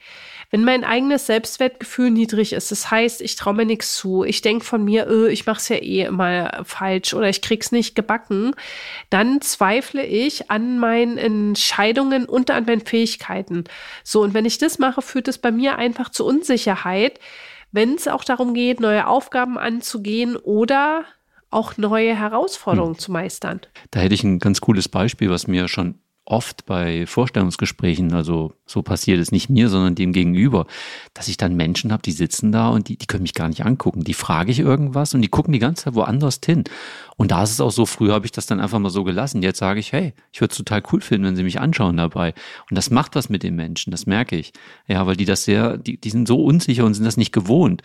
Wenn 0.52 0.66
mein 0.66 0.84
eigenes 0.84 1.26
Selbstwertgefühl 1.26 2.12
niedrig 2.12 2.54
ist, 2.54 2.70
das 2.70 2.92
heißt, 2.92 3.22
ich 3.22 3.36
traue 3.36 3.56
mir 3.56 3.66
nichts 3.66 3.96
zu, 3.96 4.24
ich 4.24 4.42
denke 4.42 4.64
von 4.64 4.84
mir, 4.86 5.08
öh, 5.08 5.30
ich 5.30 5.48
mache 5.48 5.58
es 5.58 5.68
ja 5.70 5.78
eh 5.78 6.04
immer 6.04 6.62
falsch 6.64 7.16
oder 7.16 7.28
ich 7.28 7.42
krieg's 7.42 7.72
nicht 7.72 7.96
gebacken, 7.96 8.54
dann 9.10 9.42
zweifle 9.42 10.06
ich 10.06 10.52
an 10.52 10.78
meinen 10.78 11.18
Entscheidungen 11.18 12.26
und 12.26 12.52
an 12.52 12.66
meinen 12.66 12.86
Fähigkeiten. 12.86 13.64
So, 14.04 14.22
und 14.22 14.36
wenn 14.36 14.46
ich 14.46 14.60
das 14.60 14.78
mache, 14.78 15.02
führt 15.02 15.28
es 15.28 15.40
bei 15.40 15.52
mir 15.52 15.78
einfach 15.80 16.10
zu 16.10 16.24
Unsicherheit, 16.24 17.20
wenn 17.72 17.96
es 17.96 18.08
auch 18.08 18.24
darum 18.24 18.54
geht, 18.54 18.80
neue 18.80 19.08
Aufgaben 19.08 19.58
anzugehen 19.58 20.36
oder 20.36 21.06
auch 21.54 21.78
neue 21.78 22.16
Herausforderungen 22.16 22.96
hm. 22.96 23.00
zu 23.00 23.12
meistern. 23.12 23.62
Da 23.92 24.00
hätte 24.00 24.16
ich 24.16 24.24
ein 24.24 24.40
ganz 24.40 24.62
cooles 24.62 24.90
Beispiel, 24.90 25.30
was 25.30 25.48
mir 25.48 25.68
schon 25.68 25.96
oft 26.26 26.66
bei 26.66 27.06
Vorstellungsgesprächen, 27.06 28.14
also 28.14 28.54
so 28.66 28.82
passiert 28.82 29.20
es 29.20 29.32
nicht 29.32 29.50
mir, 29.50 29.68
sondern 29.68 29.96
dem 29.96 30.14
gegenüber, 30.14 30.68
dass 31.14 31.28
ich 31.28 31.36
dann 31.36 31.56
Menschen 31.56 31.92
habe, 31.92 32.02
die 32.02 32.14
sitzen 32.14 32.54
da 32.54 32.70
und 32.70 32.88
die, 32.88 32.98
die 32.98 33.08
können 33.08 33.24
mich 33.24 33.34
gar 33.34 33.50
nicht 33.50 33.66
angucken. 33.66 34.06
Die 34.06 34.14
frage 34.14 34.52
ich 34.52 34.60
irgendwas 34.60 35.14
und 35.14 35.22
die 35.22 35.28
gucken 35.28 35.52
die 35.52 35.60
ganze 35.60 35.86
Zeit 35.86 35.96
woanders 35.96 36.40
hin. 36.44 36.64
Und 37.18 37.32
da 37.32 37.44
ist 37.44 37.52
es 37.52 37.62
auch 37.62 37.72
so, 37.72 37.86
früher 37.86 38.14
habe 38.14 38.26
ich 38.26 38.32
das 38.32 38.46
dann 38.46 38.62
einfach 38.62 38.80
mal 38.80 38.90
so 38.90 39.04
gelassen. 39.04 39.44
Jetzt 39.44 39.60
sage 39.60 39.82
ich, 39.82 39.92
hey, 39.92 40.14
ich 40.32 40.40
würde 40.40 40.54
es 40.54 40.58
total 40.58 40.82
cool 40.92 41.02
finden, 41.02 41.28
wenn 41.28 41.36
sie 41.36 41.44
mich 41.44 41.60
anschauen 41.60 41.98
dabei. 41.98 42.34
Und 42.70 42.78
das 42.78 42.90
macht 42.90 43.16
was 43.16 43.30
mit 43.30 43.44
den 43.44 43.56
Menschen, 43.56 43.92
das 43.92 44.06
merke 44.06 44.38
ich. 44.38 44.54
Ja, 44.88 45.06
weil 45.06 45.18
die 45.18 45.26
das 45.26 45.44
sehr, 45.44 45.78
die, 45.78 46.00
die 46.00 46.10
sind 46.10 46.28
so 46.28 46.42
unsicher 46.44 46.86
und 46.86 46.94
sind 46.94 47.06
das 47.06 47.18
nicht 47.18 47.34
gewohnt 47.34 47.84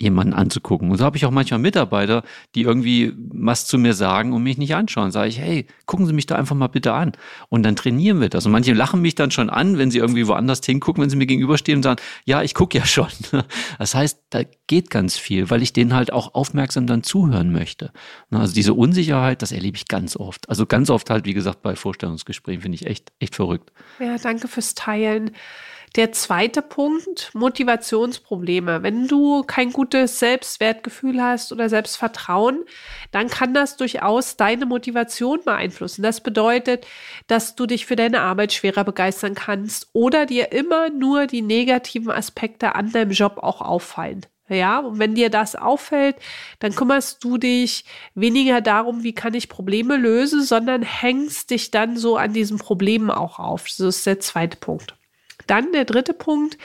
jemanden 0.00 0.32
anzugucken. 0.32 0.90
Und 0.90 0.96
so 0.96 1.04
habe 1.04 1.16
ich 1.16 1.26
auch 1.26 1.30
manchmal 1.30 1.60
Mitarbeiter, 1.60 2.22
die 2.54 2.62
irgendwie 2.62 3.12
was 3.16 3.66
zu 3.66 3.78
mir 3.78 3.92
sagen 3.92 4.32
und 4.32 4.42
mich 4.42 4.56
nicht 4.56 4.74
anschauen. 4.74 5.10
Sage 5.10 5.28
ich, 5.28 5.38
hey, 5.38 5.66
gucken 5.84 6.06
Sie 6.06 6.14
mich 6.14 6.26
da 6.26 6.36
einfach 6.36 6.56
mal 6.56 6.68
bitte 6.68 6.94
an. 6.94 7.12
Und 7.50 7.62
dann 7.64 7.76
trainieren 7.76 8.20
wir 8.20 8.30
das. 8.30 8.46
Und 8.46 8.52
manche 8.52 8.72
lachen 8.72 9.02
mich 9.02 9.14
dann 9.14 9.30
schon 9.30 9.50
an, 9.50 9.76
wenn 9.76 9.90
sie 9.90 9.98
irgendwie 9.98 10.26
woanders 10.26 10.60
hingucken, 10.64 11.02
wenn 11.02 11.10
sie 11.10 11.16
mir 11.16 11.26
gegenüberstehen 11.26 11.78
und 11.78 11.82
sagen, 11.82 12.00
ja, 12.24 12.42
ich 12.42 12.54
gucke 12.54 12.78
ja 12.78 12.86
schon. 12.86 13.08
Das 13.78 13.94
heißt, 13.94 14.20
da 14.30 14.42
geht 14.66 14.90
ganz 14.90 15.16
viel, 15.16 15.50
weil 15.50 15.62
ich 15.62 15.72
denen 15.72 15.94
halt 15.94 16.12
auch 16.12 16.34
aufmerksam 16.34 16.86
dann 16.86 17.02
zuhören 17.02 17.50
möchte. 17.50 17.92
Also 18.30 18.54
diese 18.54 18.74
Unsicherheit, 18.74 19.42
das 19.42 19.52
erlebe 19.52 19.76
ich 19.76 19.88
ganz 19.88 20.16
oft. 20.16 20.48
Also 20.48 20.66
ganz 20.66 20.90
oft 20.90 21.10
halt, 21.10 21.24
wie 21.24 21.34
gesagt, 21.34 21.62
bei 21.62 21.76
Vorstellungsgesprächen 21.76 22.62
finde 22.62 22.76
ich 22.76 22.86
echt, 22.86 23.12
echt 23.18 23.34
verrückt. 23.34 23.72
Ja, 23.98 24.16
danke 24.18 24.48
fürs 24.48 24.74
Teilen. 24.74 25.32
Der 25.96 26.12
zweite 26.12 26.62
Punkt, 26.62 27.30
Motivationsprobleme. 27.34 28.84
Wenn 28.84 29.08
du 29.08 29.42
kein 29.42 29.72
gutes 29.72 30.20
Selbstwertgefühl 30.20 31.20
hast 31.20 31.50
oder 31.50 31.68
Selbstvertrauen, 31.68 32.64
dann 33.10 33.26
kann 33.26 33.54
das 33.54 33.76
durchaus 33.76 34.36
deine 34.36 34.66
Motivation 34.66 35.40
beeinflussen. 35.44 36.02
Das 36.02 36.20
bedeutet, 36.20 36.86
dass 37.26 37.56
du 37.56 37.66
dich 37.66 37.86
für 37.86 37.96
deine 37.96 38.20
Arbeit 38.20 38.52
schwerer 38.52 38.84
begeistern 38.84 39.34
kannst 39.34 39.88
oder 39.92 40.26
dir 40.26 40.52
immer 40.52 40.90
nur 40.90 41.26
die 41.26 41.42
negativen 41.42 42.12
Aspekte 42.12 42.76
an 42.76 42.92
deinem 42.92 43.10
Job 43.10 43.38
auch 43.38 43.60
auffallen. 43.60 44.24
Ja, 44.48 44.78
und 44.78 45.00
wenn 45.00 45.16
dir 45.16 45.28
das 45.28 45.56
auffällt, 45.56 46.16
dann 46.60 46.74
kümmerst 46.74 47.22
du 47.24 47.36
dich 47.36 47.84
weniger 48.14 48.60
darum, 48.60 49.02
wie 49.02 49.14
kann 49.14 49.34
ich 49.34 49.48
Probleme 49.48 49.96
lösen, 49.96 50.42
sondern 50.42 50.82
hängst 50.82 51.50
dich 51.50 51.72
dann 51.72 51.96
so 51.96 52.16
an 52.16 52.32
diesen 52.32 52.58
Problemen 52.58 53.10
auch 53.10 53.40
auf. 53.40 53.64
Das 53.64 53.80
ist 53.80 54.06
der 54.06 54.20
zweite 54.20 54.56
Punkt. 54.56 54.94
Dann 55.46 55.72
der 55.72 55.84
dritte 55.84 56.14
Punkt 56.14 56.58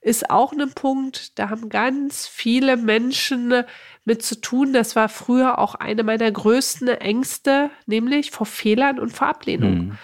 ist 0.00 0.28
auch 0.28 0.52
ein 0.52 0.70
Punkt, 0.74 1.38
da 1.38 1.48
haben 1.48 1.70
ganz 1.70 2.26
viele 2.26 2.76
Menschen 2.76 3.64
mit 4.04 4.22
zu 4.22 4.40
tun. 4.40 4.72
Das 4.74 4.96
war 4.96 5.08
früher 5.08 5.58
auch 5.58 5.74
eine 5.74 6.02
meiner 6.02 6.30
größten 6.30 6.88
Ängste, 6.88 7.70
nämlich 7.86 8.30
vor 8.30 8.46
Fehlern 8.46 8.98
und 8.98 9.12
vor 9.12 9.28
Ablehnung. 9.28 9.72
Hm. 9.72 9.98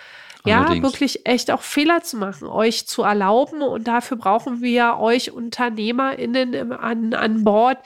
Ja, 0.47 0.71
wirklich 0.83 1.27
echt 1.27 1.51
auch 1.51 1.61
Fehler 1.61 2.03
zu 2.03 2.17
machen, 2.17 2.49
euch 2.49 2.87
zu 2.87 3.03
erlauben. 3.03 3.61
Und 3.61 3.87
dafür 3.87 4.17
brauchen 4.17 4.63
wir 4.63 4.97
euch 4.99 5.33
UnternehmerInnen 5.33 6.73
an, 6.73 7.13
an 7.13 7.45
Bord, 7.45 7.77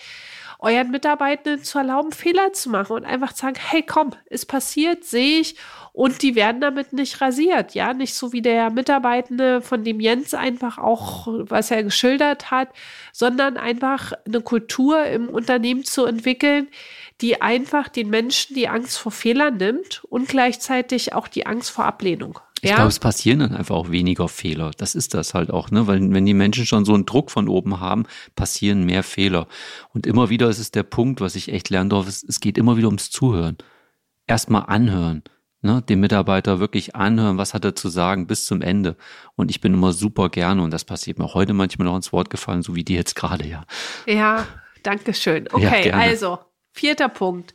euren 0.60 0.92
Mitarbeitenden 0.92 1.64
zu 1.64 1.78
erlauben, 1.78 2.12
Fehler 2.12 2.52
zu 2.52 2.70
machen 2.70 2.94
und 2.94 3.04
einfach 3.04 3.32
zu 3.32 3.42
sagen, 3.42 3.58
hey, 3.58 3.82
komm, 3.82 4.10
ist 4.26 4.46
passiert, 4.46 5.04
sehe 5.04 5.40
ich 5.40 5.56
und 5.94 6.22
die 6.22 6.34
werden 6.34 6.60
damit 6.60 6.92
nicht 6.92 7.20
rasiert, 7.20 7.74
ja, 7.74 7.94
nicht 7.94 8.14
so 8.14 8.32
wie 8.32 8.42
der 8.42 8.68
Mitarbeitende, 8.70 9.62
von 9.62 9.84
dem 9.84 10.00
Jens 10.00 10.34
einfach 10.34 10.76
auch, 10.76 11.28
was 11.28 11.70
er 11.70 11.84
geschildert 11.84 12.50
hat, 12.50 12.70
sondern 13.12 13.56
einfach 13.56 14.12
eine 14.26 14.40
Kultur 14.40 15.06
im 15.06 15.28
Unternehmen 15.28 15.84
zu 15.84 16.04
entwickeln, 16.04 16.66
die 17.20 17.40
einfach 17.40 17.88
den 17.88 18.10
Menschen 18.10 18.56
die 18.56 18.66
Angst 18.66 18.98
vor 18.98 19.12
Fehlern 19.12 19.56
nimmt 19.58 20.02
und 20.10 20.26
gleichzeitig 20.26 21.12
auch 21.12 21.28
die 21.28 21.46
Angst 21.46 21.70
vor 21.70 21.84
Ablehnung. 21.84 22.40
Ich 22.60 22.70
ja. 22.70 22.76
glaube, 22.76 22.88
es 22.88 22.98
passieren 22.98 23.38
dann 23.38 23.54
einfach 23.54 23.76
auch 23.76 23.92
weniger 23.92 24.26
Fehler. 24.28 24.72
Das 24.76 24.96
ist 24.96 25.14
das 25.14 25.32
halt 25.32 25.52
auch, 25.52 25.70
ne? 25.70 25.86
Weil 25.86 26.00
wenn 26.12 26.26
die 26.26 26.34
Menschen 26.34 26.66
schon 26.66 26.84
so 26.84 26.94
einen 26.94 27.06
Druck 27.06 27.30
von 27.30 27.48
oben 27.48 27.78
haben, 27.78 28.06
passieren 28.34 28.84
mehr 28.84 29.04
Fehler. 29.04 29.46
Und 29.92 30.08
immer 30.08 30.28
wieder 30.28 30.48
ist 30.48 30.58
es 30.58 30.72
der 30.72 30.82
Punkt, 30.82 31.20
was 31.20 31.36
ich 31.36 31.52
echt 31.52 31.70
lernen 31.70 31.90
darf, 31.90 32.08
es, 32.08 32.24
es 32.24 32.40
geht 32.40 32.58
immer 32.58 32.76
wieder 32.76 32.88
ums 32.88 33.10
Zuhören. 33.10 33.58
Erstmal 34.26 34.64
anhören. 34.66 35.22
Ne, 35.64 35.80
dem 35.80 36.00
Mitarbeiter 36.00 36.60
wirklich 36.60 36.94
anhören, 36.94 37.38
was 37.38 37.54
hat 37.54 37.64
er 37.64 37.74
zu 37.74 37.88
sagen 37.88 38.26
bis 38.26 38.44
zum 38.44 38.60
Ende. 38.60 38.98
Und 39.34 39.50
ich 39.50 39.62
bin 39.62 39.72
immer 39.72 39.94
super 39.94 40.28
gerne, 40.28 40.62
und 40.62 40.70
das 40.70 40.84
passiert 40.84 41.18
mir 41.18 41.32
heute 41.32 41.54
manchmal 41.54 41.86
noch 41.86 41.96
ins 41.96 42.12
Wort 42.12 42.28
gefallen, 42.28 42.60
so 42.60 42.74
wie 42.74 42.84
die 42.84 42.94
jetzt 42.94 43.16
gerade, 43.16 43.46
ja. 43.46 43.64
Ja, 44.04 44.46
danke 44.82 45.14
schön. 45.14 45.48
Okay, 45.50 45.88
ja, 45.88 45.94
also, 45.94 46.38
vierter 46.72 47.08
Punkt 47.08 47.54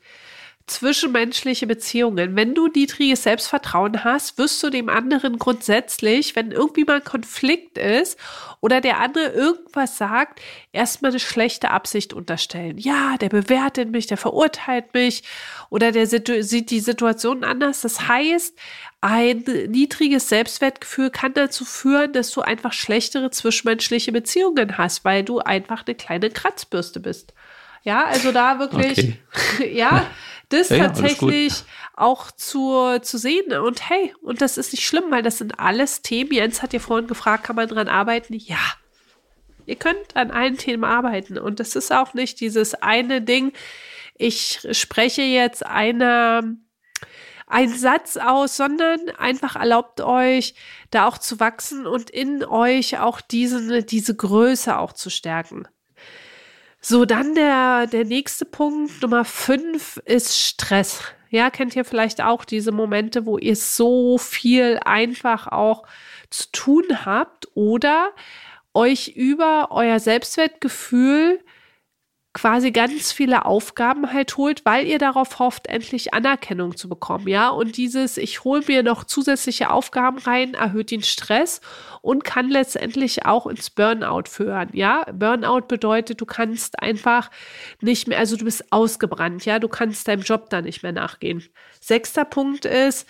zwischenmenschliche 0.70 1.68
Beziehungen. 1.68 2.36
Wenn 2.36 2.56
du 2.56 2.68
niedriges 2.68 3.24
Selbstvertrauen 3.24 4.04
hast, 4.04 4.38
wirst 4.38 4.62
du 4.64 4.70
dem 4.70 4.90
anderen 4.90 5.38
grundsätzlich, 5.38 6.36
wenn 6.36 6.52
irgendwie 6.52 6.86
mal 6.86 6.98
ein 6.98 7.04
Konflikt 7.04 7.78
ist 7.78 8.18
oder 8.62 8.82
der 8.82 9.00
andere 9.00 9.26
irgendwas 9.26 9.98
sagt, 9.98 10.42
erstmal 10.72 11.12
eine 11.12 11.20
schlechte 11.20 11.72
Absicht 11.72 12.14
unterstellen. 12.14 12.78
Ja, 12.78 13.18
der 13.18 13.30
bewertet 13.30 13.90
mich, 13.92 14.08
der 14.08 14.18
verurteilt 14.18 14.94
mich 14.94 15.24
oder 15.70 15.92
der 15.92 16.08
sieht 16.08 16.70
die 16.70 16.80
Situation 16.80 17.44
anders. 17.44 17.82
Das 17.82 18.08
heißt, 18.08 18.58
ein 19.02 19.44
niedriges 19.70 20.30
Selbstwertgefühl 20.30 21.10
kann 21.10 21.34
dazu 21.34 21.64
führen, 21.66 22.14
dass 22.14 22.32
du 22.32 22.42
einfach 22.42 22.74
schlechtere 22.74 23.32
zwischenmenschliche 23.32 24.12
Beziehungen 24.12 24.78
hast, 24.78 25.06
weil 25.06 25.24
du 25.24 25.40
einfach 25.40 25.86
eine 25.86 25.96
kleine 25.96 26.30
Kratzbürste 26.30 27.00
bist. 27.00 27.34
Ja, 27.84 28.06
also 28.06 28.32
da 28.32 28.60
wirklich, 28.60 29.18
okay. 29.56 29.74
ja, 29.74 30.06
das 30.50 30.70
ja, 30.70 30.80
tatsächlich 30.80 31.64
auch 31.96 32.32
zu, 32.32 33.00
zu 33.02 33.18
sehen. 33.18 33.54
Und 33.54 33.90
hey, 33.90 34.14
und 34.22 34.42
das 34.42 34.58
ist 34.58 34.74
nicht 34.74 34.86
schlimm, 34.86 35.06
weil 35.10 35.22
das 35.22 35.38
sind 35.38 35.60
alles 35.60 36.02
Themen. 36.02 36.34
Jens 36.34 36.62
hat 36.62 36.74
ja 36.74 36.80
vorhin 36.80 37.08
gefragt, 37.08 37.44
kann 37.44 37.56
man 37.56 37.68
dran 37.68 37.88
arbeiten? 37.88 38.34
Ja. 38.34 38.58
Ihr 39.66 39.76
könnt 39.76 40.16
an 40.16 40.32
allen 40.32 40.58
Themen 40.58 40.84
arbeiten. 40.84 41.38
Und 41.38 41.60
das 41.60 41.76
ist 41.76 41.94
auch 41.94 42.16
nicht 42.16 42.40
dieses 42.40 42.74
eine 42.74 43.22
Ding. 43.22 43.54
Ich 44.16 44.68
spreche 44.72 45.22
jetzt 45.22 45.64
eine, 45.64 46.58
einen 47.46 47.78
Satz 47.78 48.18
aus, 48.18 48.58
sondern 48.58 49.00
einfach 49.18 49.56
erlaubt 49.56 50.02
euch, 50.02 50.56
da 50.90 51.08
auch 51.08 51.20
zu 51.20 51.40
wachsen 51.40 51.86
und 51.86 52.10
in 52.10 52.44
euch 52.44 53.00
auch 53.00 53.22
diesen, 53.22 53.86
diese 53.86 54.16
Größe 54.16 54.78
auch 54.78 54.94
zu 54.94 55.12
stärken. 55.12 55.68
So, 56.82 57.06
dann 57.06 57.36
der, 57.36 57.88
der 57.88 58.06
nächste 58.06 58.46
Punkt, 58.46 59.02
Nummer 59.02 59.26
fünf, 59.26 59.98
ist 60.06 60.38
Stress. 60.38 61.04
Ja, 61.30 61.50
kennt 61.50 61.76
ihr 61.76 61.86
vielleicht 61.86 62.22
auch 62.22 62.46
diese 62.46 62.72
Momente, 62.72 63.26
wo 63.26 63.38
ihr 63.38 63.56
so 63.56 64.18
viel 64.18 64.80
einfach 64.86 65.48
auch 65.48 65.84
zu 66.30 66.52
tun 66.52 67.06
habt 67.06 67.48
oder 67.54 68.12
euch 68.74 69.10
über 69.10 69.68
euer 69.72 70.00
Selbstwertgefühl 70.00 71.40
quasi 72.34 72.72
ganz 72.72 73.12
viele 73.12 73.46
Aufgaben 73.46 74.14
halt 74.14 74.38
holt, 74.38 74.64
weil 74.64 74.86
ihr 74.86 75.00
darauf 75.00 75.40
hofft, 75.40 75.68
endlich 75.68 76.14
Anerkennung 76.14 76.78
zu 76.78 76.88
bekommen, 76.88 77.28
ja. 77.28 77.50
Und 77.50 77.76
dieses, 77.78 78.18
ich 78.18 78.44
hole 78.44 78.62
mir 78.68 78.84
noch 78.84 79.04
zusätzliche 79.04 79.72
Aufgaben 79.72 80.20
rein, 80.20 80.54
erhöht 80.54 80.92
den 80.92 81.02
Stress 81.02 81.60
und 82.02 82.24
kann 82.24 82.50
letztendlich 82.50 83.26
auch 83.26 83.48
ins 83.48 83.72
Burnout 83.72 84.30
führen, 84.30 84.70
ja. 84.74 85.06
Burnout 85.12 85.68
bedeutet, 85.68 86.22
du 86.22 86.26
kannst 86.26 86.80
einfach 86.80 87.32
nicht 87.82 88.08
mehr, 88.08 88.20
also 88.20 88.36
du 88.38 88.46
bist 88.46 88.72
ausgebrannt, 88.72 89.46
ja. 89.46 89.58
Du 89.58 89.68
kannst 89.68 90.08
deinem 90.08 90.22
Job 90.22 90.50
da 90.52 90.62
nicht 90.62 90.84
mehr 90.84 90.92
nachgehen. 90.92 91.44
Sechster 91.80 92.26
Punkt 92.26 92.66
ist, 92.66 93.08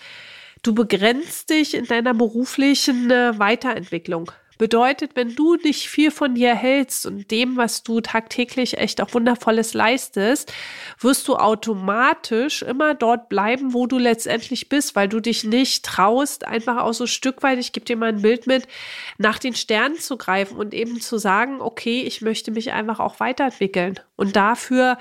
du 0.62 0.74
begrenzt 0.74 1.50
dich 1.50 1.74
in 1.74 1.84
deiner 1.84 2.14
beruflichen 2.14 3.10
äh, 3.10 3.38
Weiterentwicklung. 3.38 4.32
Bedeutet, 4.60 5.12
wenn 5.14 5.34
du 5.34 5.56
nicht 5.56 5.88
viel 5.88 6.10
von 6.10 6.34
dir 6.34 6.54
hältst 6.54 7.06
und 7.06 7.30
dem, 7.30 7.56
was 7.56 7.82
du 7.82 8.02
tagtäglich 8.02 8.76
echt 8.76 9.00
auch 9.00 9.14
Wundervolles 9.14 9.72
leistest, 9.72 10.52
wirst 10.98 11.26
du 11.28 11.36
automatisch 11.36 12.60
immer 12.60 12.92
dort 12.92 13.30
bleiben, 13.30 13.72
wo 13.72 13.86
du 13.86 13.96
letztendlich 13.96 14.68
bist, 14.68 14.94
weil 14.94 15.08
du 15.08 15.20
dich 15.20 15.44
nicht 15.44 15.86
traust, 15.86 16.46
einfach 16.46 16.82
auch 16.82 16.92
so 16.92 17.04
ein 17.04 17.08
Stück 17.08 17.42
weit, 17.42 17.58
ich 17.58 17.72
gebe 17.72 17.86
dir 17.86 17.96
mal 17.96 18.10
ein 18.10 18.20
Bild 18.20 18.46
mit, 18.46 18.68
nach 19.16 19.38
den 19.38 19.54
Sternen 19.54 19.98
zu 19.98 20.18
greifen 20.18 20.58
und 20.58 20.74
eben 20.74 21.00
zu 21.00 21.16
sagen, 21.16 21.62
okay, 21.62 22.02
ich 22.02 22.20
möchte 22.20 22.50
mich 22.50 22.70
einfach 22.70 23.00
auch 23.00 23.18
weiterentwickeln. 23.18 23.98
Und 24.14 24.36
dafür 24.36 24.98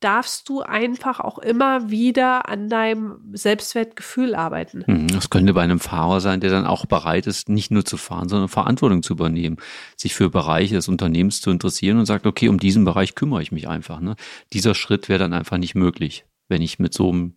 darfst 0.00 0.48
du 0.48 0.62
einfach 0.62 1.20
auch 1.20 1.38
immer 1.38 1.90
wieder 1.90 2.48
an 2.48 2.68
deinem 2.68 3.18
Selbstwertgefühl 3.32 4.34
arbeiten. 4.34 4.84
Hm, 4.86 5.08
das 5.08 5.30
könnte 5.30 5.54
bei 5.54 5.62
einem 5.62 5.80
Fahrer 5.80 6.20
sein, 6.20 6.40
der 6.40 6.50
dann 6.50 6.66
auch 6.66 6.86
bereit 6.86 7.26
ist, 7.26 7.48
nicht 7.48 7.70
nur 7.70 7.84
zu 7.84 7.96
fahren, 7.96 8.28
sondern 8.28 8.48
Verantwortung 8.48 9.02
zu 9.02 9.14
übernehmen, 9.14 9.56
sich 9.96 10.14
für 10.14 10.30
Bereiche 10.30 10.76
des 10.76 10.88
Unternehmens 10.88 11.40
zu 11.40 11.50
interessieren 11.50 11.98
und 11.98 12.06
sagt, 12.06 12.26
okay, 12.26 12.48
um 12.48 12.58
diesen 12.58 12.84
Bereich 12.84 13.14
kümmere 13.14 13.42
ich 13.42 13.52
mich 13.52 13.68
einfach. 13.68 14.00
Ne? 14.00 14.14
Dieser 14.52 14.74
Schritt 14.74 15.08
wäre 15.08 15.18
dann 15.18 15.32
einfach 15.32 15.58
nicht 15.58 15.74
möglich, 15.74 16.24
wenn 16.48 16.62
ich 16.62 16.78
mit 16.78 16.94
so 16.94 17.10
einem 17.10 17.34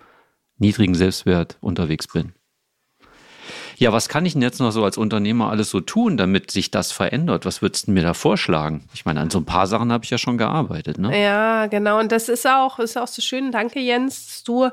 niedrigen 0.57 0.95
Selbstwert 0.95 1.57
unterwegs 1.61 2.07
bin. 2.07 2.33
Ja, 3.77 3.91
was 3.91 4.09
kann 4.09 4.25
ich 4.25 4.33
denn 4.33 4.41
jetzt 4.41 4.59
noch 4.59 4.71
so 4.71 4.83
als 4.83 4.97
Unternehmer 4.97 5.49
alles 5.49 5.69
so 5.69 5.81
tun, 5.81 6.17
damit 6.17 6.51
sich 6.51 6.71
das 6.71 6.91
verändert? 6.91 7.45
Was 7.45 7.61
würdest 7.61 7.87
du 7.87 7.91
mir 7.91 8.03
da 8.03 8.13
vorschlagen? 8.13 8.85
Ich 8.93 9.05
meine, 9.05 9.19
an 9.19 9.29
so 9.29 9.39
ein 9.39 9.45
paar 9.45 9.67
Sachen 9.67 9.91
habe 9.91 10.03
ich 10.03 10.09
ja 10.09 10.17
schon 10.17 10.37
gearbeitet. 10.37 10.97
Ne? 10.97 11.19
Ja, 11.21 11.67
genau. 11.67 11.99
Und 11.99 12.11
das 12.11 12.29
ist 12.29 12.47
auch, 12.47 12.79
ist 12.79 12.97
auch 12.97 13.07
so 13.07 13.21
schön. 13.21 13.51
Danke, 13.51 13.79
Jens, 13.79 14.27
dass 14.27 14.43
du 14.43 14.69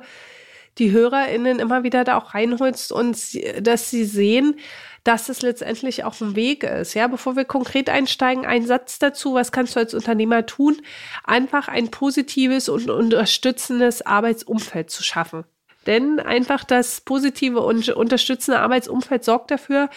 die 0.78 0.92
HörerInnen 0.92 1.58
immer 1.58 1.82
wieder 1.82 2.04
da 2.04 2.18
auch 2.18 2.34
reinholst 2.34 2.92
und 2.92 3.16
dass 3.60 3.90
sie 3.90 4.04
sehen, 4.04 4.56
dass 5.04 5.28
es 5.28 5.42
letztendlich 5.42 6.04
auch 6.04 6.20
ein 6.20 6.36
Weg 6.36 6.64
ist. 6.64 6.94
Ja, 6.94 7.06
bevor 7.06 7.34
wir 7.34 7.44
konkret 7.44 7.88
einsteigen, 7.88 8.44
ein 8.44 8.66
Satz 8.66 8.98
dazu. 8.98 9.34
Was 9.34 9.52
kannst 9.52 9.74
du 9.74 9.80
als 9.80 9.94
Unternehmer 9.94 10.46
tun? 10.46 10.76
Einfach 11.24 11.68
ein 11.68 11.90
positives 11.90 12.68
und 12.68 12.90
unterstützendes 12.90 14.02
Arbeitsumfeld 14.02 14.90
zu 14.90 15.02
schaffen. 15.02 15.44
Denn 15.88 16.20
einfach 16.20 16.64
das 16.64 17.00
positive 17.00 17.60
und 17.60 17.88
unterstützende 17.88 18.60
Arbeitsumfeld 18.60 19.24
sorgt 19.24 19.50
dafür, 19.50 19.88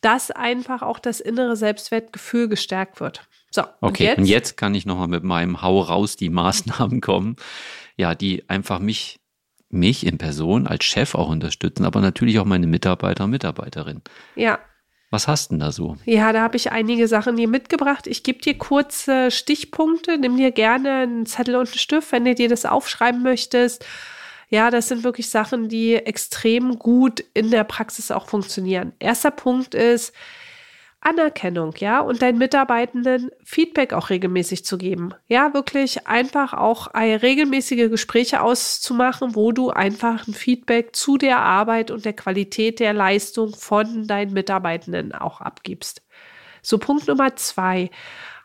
dass 0.00 0.32
einfach 0.32 0.82
auch 0.82 0.98
das 0.98 1.20
innere 1.20 1.56
Selbstwertgefühl 1.56 2.48
gestärkt 2.48 3.00
wird. 3.00 3.22
So, 3.50 3.62
okay, 3.80 3.80
und 3.80 4.00
jetzt, 4.00 4.18
und 4.18 4.24
jetzt 4.26 4.56
kann 4.56 4.74
ich 4.74 4.84
nochmal 4.84 5.08
mit 5.08 5.22
meinem 5.22 5.62
Hau 5.62 5.80
raus 5.80 6.16
die 6.16 6.28
Maßnahmen 6.28 7.00
kommen, 7.00 7.36
ja, 7.96 8.16
die 8.16 8.48
einfach 8.50 8.80
mich, 8.80 9.20
mich 9.70 10.04
in 10.04 10.18
Person 10.18 10.66
als 10.66 10.84
Chef 10.84 11.14
auch 11.14 11.28
unterstützen, 11.28 11.84
aber 11.84 12.00
natürlich 12.00 12.40
auch 12.40 12.44
meine 12.44 12.66
Mitarbeiter 12.66 13.24
und 13.24 13.30
Mitarbeiterinnen. 13.30 14.02
Ja, 14.34 14.58
was 15.10 15.26
hast 15.26 15.50
du 15.50 15.54
denn 15.54 15.60
da 15.60 15.72
so? 15.72 15.96
Ja, 16.04 16.32
da 16.32 16.42
habe 16.42 16.56
ich 16.56 16.70
einige 16.70 17.08
Sachen 17.08 17.38
hier 17.38 17.48
mitgebracht. 17.48 18.06
Ich 18.06 18.24
gebe 18.24 18.40
dir 18.40 18.58
kurze 18.58 19.30
Stichpunkte. 19.30 20.18
Nimm 20.18 20.36
dir 20.36 20.50
gerne 20.52 20.96
einen 20.96 21.24
Zettel 21.24 21.54
und 21.54 21.68
einen 21.68 21.78
Stift, 21.78 22.12
wenn 22.12 22.26
du 22.26 22.34
dir 22.34 22.50
das 22.50 22.66
aufschreiben 22.66 23.22
möchtest. 23.22 23.86
Ja, 24.48 24.70
das 24.70 24.88
sind 24.88 25.04
wirklich 25.04 25.28
Sachen, 25.28 25.68
die 25.68 25.94
extrem 25.94 26.78
gut 26.78 27.22
in 27.34 27.50
der 27.50 27.64
Praxis 27.64 28.10
auch 28.10 28.28
funktionieren. 28.28 28.92
Erster 28.98 29.30
Punkt 29.30 29.74
ist, 29.74 30.14
Anerkennung, 31.00 31.74
ja, 31.78 32.00
und 32.00 32.22
deinen 32.22 32.38
Mitarbeitenden 32.38 33.30
Feedback 33.44 33.92
auch 33.92 34.10
regelmäßig 34.10 34.64
zu 34.64 34.78
geben. 34.78 35.14
Ja, 35.28 35.54
wirklich 35.54 36.08
einfach 36.08 36.54
auch 36.54 36.92
regelmäßige 36.94 37.88
Gespräche 37.88 38.42
auszumachen, 38.42 39.36
wo 39.36 39.52
du 39.52 39.70
einfach 39.70 40.26
ein 40.26 40.34
Feedback 40.34 40.96
zu 40.96 41.16
der 41.16 41.38
Arbeit 41.38 41.92
und 41.92 42.04
der 42.04 42.14
Qualität 42.14 42.80
der 42.80 42.94
Leistung 42.94 43.54
von 43.54 44.08
deinen 44.08 44.32
Mitarbeitenden 44.32 45.12
auch 45.12 45.40
abgibst. 45.40 46.02
So 46.62 46.78
Punkt 46.78 47.06
Nummer 47.06 47.36
zwei 47.36 47.90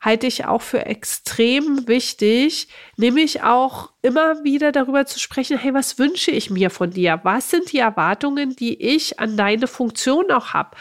halte 0.04 0.28
ich 0.28 0.46
auch 0.46 0.62
für 0.62 0.86
extrem 0.86 1.88
wichtig, 1.88 2.68
nämlich 2.98 3.42
auch 3.42 3.90
immer 4.02 4.44
wieder 4.44 4.74
darüber 4.74 5.06
zu 5.06 5.18
sprechen, 5.18 5.58
hey, 5.58 5.74
was 5.74 5.98
wünsche 5.98 6.30
ich 6.30 6.50
mir 6.50 6.70
von 6.70 6.92
dir? 6.92 7.22
Was 7.24 7.50
sind 7.50 7.72
die 7.72 7.80
Erwartungen, 7.80 8.54
die 8.54 8.82
ich 8.84 9.22
an 9.22 9.38
deine 9.38 9.66
Funktion 9.66 10.30
auch 10.30 10.54
habe? 10.54 10.72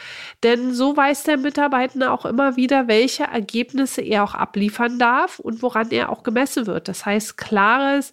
Denn 0.43 0.75
so 0.75 0.97
weiß 0.97 1.23
der 1.23 1.37
Mitarbeiter 1.37 2.12
auch 2.12 2.26
immer 2.26 2.57
wieder, 2.57 2.88
welche 2.88 3.23
Ergebnisse 3.23 4.02
er 4.02 4.25
auch 4.25 4.35
abliefern 4.35 4.99
darf 4.99 5.38
und 5.38 5.62
woran 5.62 5.93
er 5.93 6.11
auch 6.11 6.25
gemessen 6.25 6.67
wird. 6.67 6.88
Das 6.88 7.07
heißt, 7.07 7.38
klares, 7.38 8.12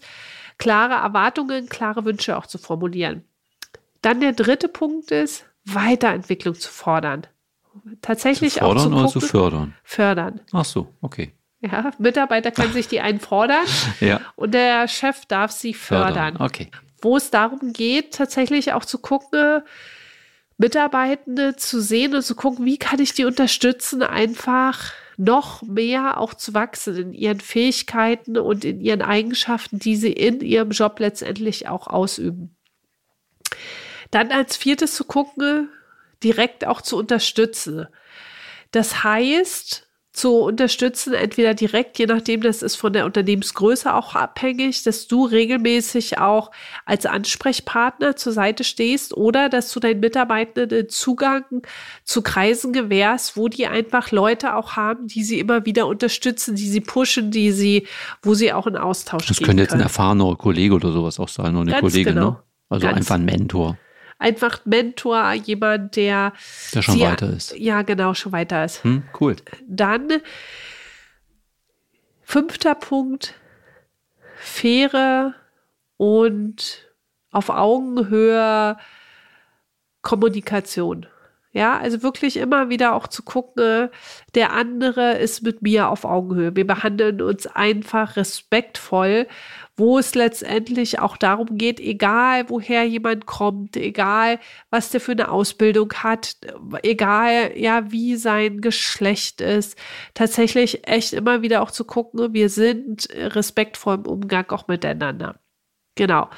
klare 0.60 0.94
Erwartungen, 0.94 1.70
klare 1.70 2.06
Wünsche 2.06 2.38
auch 2.38 2.46
zu 2.46 2.60
formulieren. 2.60 3.24
Dann 4.04 4.22
der 4.22 4.34
dritte 4.34 4.68
Punkt 4.68 5.10
ist, 5.10 5.46
Weiterentwicklung 5.66 6.54
zu 6.54 6.70
fordern 6.70 7.25
tatsächlich 8.02 8.54
zu 8.54 8.60
fordern 8.60 8.94
auch 8.94 9.12
zu 9.12 9.20
gucken, 9.20 9.20
oder 9.20 9.20
zu 9.20 9.20
fördern? 9.22 9.76
Fördern. 9.84 10.42
Ach 10.52 10.66
so, 10.66 10.94
okay. 11.02 11.34
Ja, 11.62 11.92
Mitarbeiter 11.98 12.52
können 12.52 12.74
sich 12.74 12.88
die 12.88 13.02
einen 13.02 13.20
fordern 13.20 13.66
ja. 14.00 14.22
und 14.36 14.54
der 14.54 14.88
Chef 14.88 15.26
darf 15.26 15.52
sie 15.52 15.74
fördern. 15.74 16.14
fördern. 16.14 16.38
Okay. 16.42 16.72
Wo 17.02 17.18
es 17.18 17.32
darum 17.32 17.74
geht, 17.74 18.14
tatsächlich 18.14 18.74
auch 18.74 18.86
zu 18.86 18.98
gucken, 18.98 19.62
Mitarbeitende 20.58 21.56
zu 21.56 21.82
sehen 21.82 22.16
und 22.16 22.22
zu 22.22 22.36
gucken, 22.36 22.66
wie 22.66 22.78
kann 22.78 23.00
ich 23.00 23.14
die 23.14 23.26
unterstützen, 23.26 24.04
einfach 24.04 24.92
noch 25.16 25.62
mehr 25.62 26.18
auch 26.18 26.34
zu 26.34 26.54
wachsen 26.54 26.96
in 26.96 27.14
ihren 27.14 27.40
Fähigkeiten 27.40 28.38
und 28.38 28.64
in 28.64 28.80
ihren 28.80 29.02
Eigenschaften, 29.02 29.80
die 29.80 29.96
sie 29.96 30.12
in 30.12 30.42
ihrem 30.42 30.72
Job 30.72 31.00
letztendlich 31.00 31.68
auch 31.68 31.88
ausüben. 31.88 32.56
Dann 34.12 34.32
als 34.32 34.58
viertes 34.58 34.96
zu 34.96 35.04
gucken, 35.04 35.70
direkt 36.24 36.66
auch 36.66 36.82
zu 36.82 36.98
unterstützen. 36.98 37.88
Das 38.72 39.04
heißt, 39.04 39.90
zu 40.12 40.38
unterstützen, 40.40 41.14
entweder 41.14 41.54
direkt, 41.54 42.00
je 42.00 42.08
nachdem, 42.08 42.42
das 42.42 42.62
ist 42.62 42.76
von 42.76 42.92
der 42.92 43.06
Unternehmensgröße 43.06 43.94
auch 43.94 44.16
abhängig, 44.16 44.84
dass 44.84 45.08
du 45.08 45.24
regelmäßig 45.24 46.18
auch 46.18 46.52
als 46.86 47.06
Ansprechpartner 47.06 48.16
zur 48.16 48.34
Seite 48.34 48.64
stehst 48.64 49.16
oder 49.16 49.50
dass 49.50 49.72
du 49.72 49.80
deinen 49.80 50.00
Mitarbeitenden 50.00 50.90
Zugang 50.90 51.46
zu 52.04 52.22
Kreisen 52.24 52.74
gewährst, 52.74 53.38
wo 53.38 53.48
die 53.48 53.68
einfach 53.68 54.12
Leute 54.12 54.56
auch 54.56 54.74
haben, 54.74 55.08
die 55.08 55.24
sie 55.24 55.40
immer 55.40 55.66
wieder 55.66 55.88
unterstützen, 55.88 56.56
die 56.56 56.68
sie 56.68 56.82
pushen, 56.82 57.30
die 57.32 57.52
sie, 57.52 57.88
wo 58.22 58.34
sie 58.34 58.52
auch 58.52 58.68
in 58.68 58.76
Austausch 58.76 59.28
das 59.28 59.38
gehen. 59.38 59.44
Das 59.44 59.48
könnte 59.48 59.64
jetzt 59.64 59.70
können. 59.70 59.82
ein 59.82 59.88
erfahrener 59.88 60.36
Kollege 60.36 60.74
oder 60.74 60.92
sowas 60.92 61.20
auch 61.20 61.30
sein, 61.30 61.56
oder 61.56 61.62
eine 61.62 61.72
Ganz 61.72 61.82
Kollegin, 61.82 62.16
genau. 62.16 62.32
ne? 62.32 62.44
Also 62.68 62.88
Ganz 62.88 62.98
einfach 62.98 63.16
ein 63.16 63.26
Mentor 63.26 63.78
einfach 64.20 64.66
Mentor, 64.66 65.32
jemand, 65.32 65.96
der, 65.96 66.34
der 66.74 66.82
schon 66.82 66.96
sie, 66.96 67.02
weiter 67.02 67.30
ist. 67.34 67.58
Ja, 67.58 67.82
genau, 67.82 68.14
schon 68.14 68.32
weiter 68.32 68.64
ist. 68.64 68.84
Hm, 68.84 69.04
cool. 69.20 69.38
Dann 69.68 70.22
fünfter 72.22 72.76
Punkt, 72.76 73.34
faire 74.36 75.34
und 75.98 76.88
auf 77.32 77.50
Augenhöhe 77.50 78.77
Kommunikation. 80.01 81.08
Ja, 81.51 81.77
also 81.79 82.03
wirklich 82.03 82.38
immer 82.38 82.70
wieder 82.70 82.94
auch 82.94 83.07
zu 83.07 83.24
gucken, 83.24 83.90
der 84.35 84.53
andere 84.53 85.18
ist 85.18 85.42
mit 85.42 85.64
mir 85.64 85.90
auf 85.90 86.05
Augenhöhe. 86.05 86.55
Wir 86.55 86.68
behandeln 86.68 87.22
uns 87.22 87.48
einfach 87.48 88.16
respektvoll 88.18 89.25
wo 89.79 89.98
es 89.98 90.14
letztendlich 90.14 91.00
auch 91.00 91.18
darum 91.18 91.57
geht, 91.57 91.79
egal 91.79 92.50
woher 92.50 92.83
jemand 92.83 93.25
kommt, 93.25 93.77
egal 93.77 94.40
was 94.70 94.92
der 94.92 95.00
für 95.00 95.14
eine 95.14 95.31
Ausbildung 95.31 95.92
hat, 95.94 96.35
egal 96.83 97.57
ja 97.57 97.90
wie 97.92 98.18
sein 98.18 98.62
Geschlecht 98.62 99.42
ist, 99.42 99.77
tatsächlich 100.14 100.88
echt 100.88 101.14
immer 101.14 101.42
wieder 101.42 101.62
auch 101.62 101.72
zu 101.72 101.85
gucken, 101.85 102.33
wir 102.33 102.50
sind 102.50 103.07
respektvoll 103.14 103.96
im 103.96 104.05
Umgang 104.05 104.50
auch 104.51 104.68
miteinander. 104.68 105.40
Genau. 105.96 106.29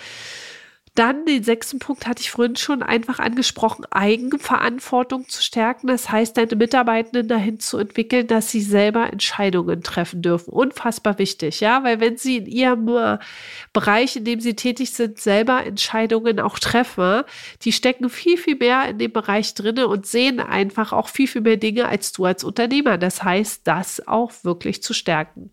Dann 0.94 1.26
den 1.26 1.42
sechsten 1.42 1.80
Punkt 1.80 2.06
hatte 2.06 2.22
ich 2.22 2.32
vorhin 2.32 2.58
schon 2.58 2.84
einfach 2.84 3.20
angesprochen, 3.20 3.86
Eigenverantwortung 3.92 5.30
zu 5.30 5.42
stärken. 5.42 5.88
Das 5.88 6.12
heißt, 6.12 6.36
deine 6.36 6.58
Mitarbeitenden 6.58 7.30
dahin 7.30 7.62
zu 7.62 7.78
entwickeln, 7.78 8.28
dass 8.28 8.52
sie 8.52 8.60
selber 8.60 9.10
Entscheidungen 9.10 9.84
treffen 9.84 10.22
dürfen. 10.22 10.52
Unfassbar 10.52 11.18
wichtig, 11.18 11.62
ja, 11.62 11.86
weil 11.86 12.02
wenn 12.02 12.18
sie 12.18 12.38
in 12.38 12.46
ihrem 12.46 12.90
äh, 12.90 13.20
Bereich, 13.72 14.18
in 14.18 14.26
dem 14.26 14.42
sie 14.42 14.54
tätig 14.54 14.92
sind, 14.92 15.18
selber 15.18 15.66
Entscheidungen 15.66 16.42
auch 16.42 16.60
treffen, 16.60 17.24
die 17.62 17.72
stecken 17.72 18.10
viel, 18.10 18.38
viel 18.38 18.58
mehr 18.58 18.90
in 18.90 18.98
dem 18.98 19.14
Bereich 19.14 19.54
drinne 19.54 19.88
und 19.88 20.06
sehen 20.06 20.42
einfach 20.42 20.92
auch 20.92 21.08
viel, 21.08 21.28
viel 21.28 21.42
mehr 21.42 21.56
Dinge 21.56 21.88
als 21.88 22.12
du 22.12 22.26
als 22.26 22.44
Unternehmer. 22.44 22.98
Das 22.98 23.24
heißt, 23.24 23.66
das 23.66 24.06
auch 24.10 24.34
wirklich 24.44 24.84
zu 24.84 24.94
stärken. 24.94 25.52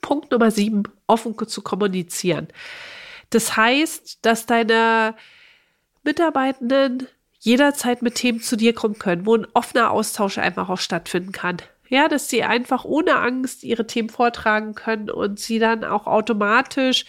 Punkt 0.00 0.30
Nummer 0.30 0.50
sieben, 0.50 0.84
offen 1.06 1.36
zu 1.46 1.60
kommunizieren. 1.60 2.48
Das 3.32 3.56
heißt, 3.56 4.18
dass 4.22 4.46
deine 4.46 5.14
Mitarbeitenden 6.04 7.08
jederzeit 7.40 8.02
mit 8.02 8.16
Themen 8.16 8.40
zu 8.40 8.56
dir 8.56 8.74
kommen 8.74 8.98
können, 8.98 9.26
wo 9.26 9.34
ein 9.34 9.46
offener 9.54 9.90
Austausch 9.90 10.38
einfach 10.38 10.68
auch 10.68 10.78
stattfinden 10.78 11.32
kann. 11.32 11.56
Ja, 11.88 12.08
dass 12.08 12.30
sie 12.30 12.42
einfach 12.42 12.84
ohne 12.84 13.16
Angst 13.16 13.64
ihre 13.64 13.86
Themen 13.86 14.08
vortragen 14.08 14.74
können 14.74 15.10
und 15.10 15.38
sie 15.38 15.58
dann 15.58 15.84
auch 15.84 16.06
automatisch 16.06 17.04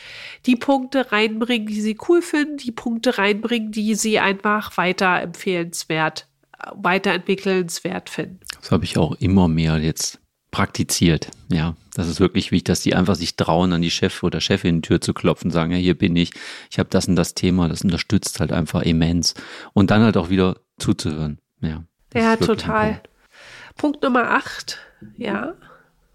die 0.46 0.58
Punkte 0.58 1.12
reinbringen, 1.12 1.68
die 1.68 1.82
sie 1.82 1.98
cool 2.08 2.22
finden, 2.22 2.58
die 2.58 2.72
Punkte 2.72 3.18
reinbringen, 3.18 3.72
die 3.72 3.96
sie 3.96 4.20
einfach 4.20 4.76
weiter 4.78 5.22
empfehlenswert, 5.22 6.28
weiterentwickelnswert 6.74 8.10
finden. 8.10 8.40
Das 8.60 8.72
habe 8.72 8.84
ich 8.84 8.98
auch 8.98 9.16
immer 9.20 9.48
mehr 9.48 9.78
jetzt 9.78 10.20
praktiziert. 10.54 11.32
Ja, 11.52 11.76
das 11.96 12.08
ist 12.08 12.20
wirklich 12.20 12.52
wichtig, 12.52 12.66
dass 12.66 12.82
die 12.82 12.96
einfach 12.96 13.16
sich 13.16 13.36
trauen, 13.36 13.74
an 13.74 13.82
die 13.82 13.90
Chef 13.90 14.22
oder 14.22 14.40
Chefin 14.40 14.84
Tür 14.84 15.02
zu 15.02 15.14
klopfen, 15.14 15.50
sagen, 15.50 15.72
ja, 15.72 15.78
hier 15.78 15.98
bin 15.98 16.16
ich, 16.16 16.32
ich 16.70 16.78
habe 16.78 16.90
das 16.90 17.08
und 17.08 17.16
das 17.16 17.34
Thema, 17.34 17.68
das 17.68 17.82
unterstützt 17.82 18.40
halt 18.40 18.52
einfach 18.52 18.84
immens. 18.84 19.34
Und 19.74 19.90
dann 19.90 20.04
halt 20.04 20.16
auch 20.16 20.30
wieder 20.30 20.58
zuzuhören. 20.78 21.40
Ja, 21.60 21.84
ja 22.14 22.36
total. 22.38 22.92
Punkt. 22.92 23.10
Punkt 23.78 24.04
Nummer 24.04 24.30
acht, 24.30 24.78
ja, 25.18 25.56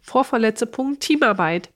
vorverletzte 0.02 0.66
Punkt, 0.66 1.00
Teamarbeit. 1.00 1.70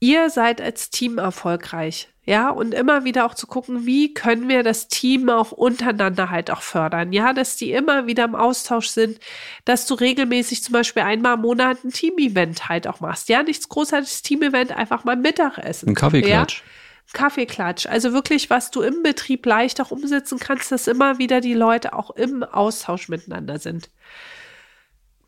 Ihr 0.00 0.30
seid 0.30 0.60
als 0.60 0.90
Team 0.90 1.18
erfolgreich. 1.18 2.08
Ja, 2.28 2.50
und 2.50 2.74
immer 2.74 3.04
wieder 3.04 3.24
auch 3.24 3.32
zu 3.32 3.46
gucken, 3.46 3.86
wie 3.86 4.12
können 4.12 4.50
wir 4.50 4.62
das 4.62 4.88
Team 4.88 5.30
auch 5.30 5.50
untereinander 5.50 6.28
halt 6.28 6.50
auch 6.50 6.60
fördern. 6.60 7.14
Ja, 7.14 7.32
dass 7.32 7.56
die 7.56 7.72
immer 7.72 8.06
wieder 8.06 8.24
im 8.24 8.34
Austausch 8.34 8.88
sind, 8.88 9.18
dass 9.64 9.86
du 9.86 9.94
regelmäßig 9.94 10.62
zum 10.62 10.74
Beispiel 10.74 11.04
einmal 11.04 11.36
im 11.36 11.40
Monat 11.40 11.82
ein 11.84 11.90
Team-Event 11.90 12.68
halt 12.68 12.86
auch 12.86 13.00
machst. 13.00 13.30
Ja, 13.30 13.42
nichts 13.42 13.70
großartiges 13.70 14.20
Team-Event, 14.20 14.72
einfach 14.72 15.04
mal 15.04 15.16
Mittagessen. 15.16 15.88
Ein 15.88 15.94
Kaffeeklatsch. 15.94 16.58
Ja? 16.58 17.14
Kaffeeklatsch. 17.14 17.86
Also 17.86 18.12
wirklich, 18.12 18.50
was 18.50 18.70
du 18.70 18.82
im 18.82 19.02
Betrieb 19.02 19.46
leicht 19.46 19.80
auch 19.80 19.90
umsetzen 19.90 20.38
kannst, 20.38 20.70
dass 20.70 20.86
immer 20.86 21.18
wieder 21.18 21.40
die 21.40 21.54
Leute 21.54 21.94
auch 21.94 22.10
im 22.10 22.42
Austausch 22.42 23.08
miteinander 23.08 23.58
sind. 23.58 23.88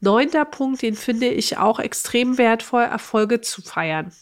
Neunter 0.00 0.44
Punkt, 0.44 0.82
den 0.82 0.96
finde 0.96 1.28
ich 1.28 1.56
auch 1.56 1.78
extrem 1.78 2.36
wertvoll, 2.36 2.82
Erfolge 2.82 3.40
zu 3.40 3.62
feiern. 3.62 4.12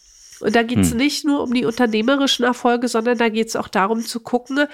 Und 0.40 0.54
da 0.56 0.62
geht 0.62 0.78
es 0.78 0.90
hm. 0.90 0.96
nicht 0.96 1.24
nur 1.24 1.42
um 1.42 1.52
die 1.52 1.64
unternehmerischen 1.64 2.44
Erfolge, 2.44 2.88
sondern 2.88 3.18
da 3.18 3.28
geht 3.28 3.48
es 3.48 3.56
auch 3.56 3.68
darum 3.68 4.04
zu 4.04 4.20
gucken, 4.20 4.66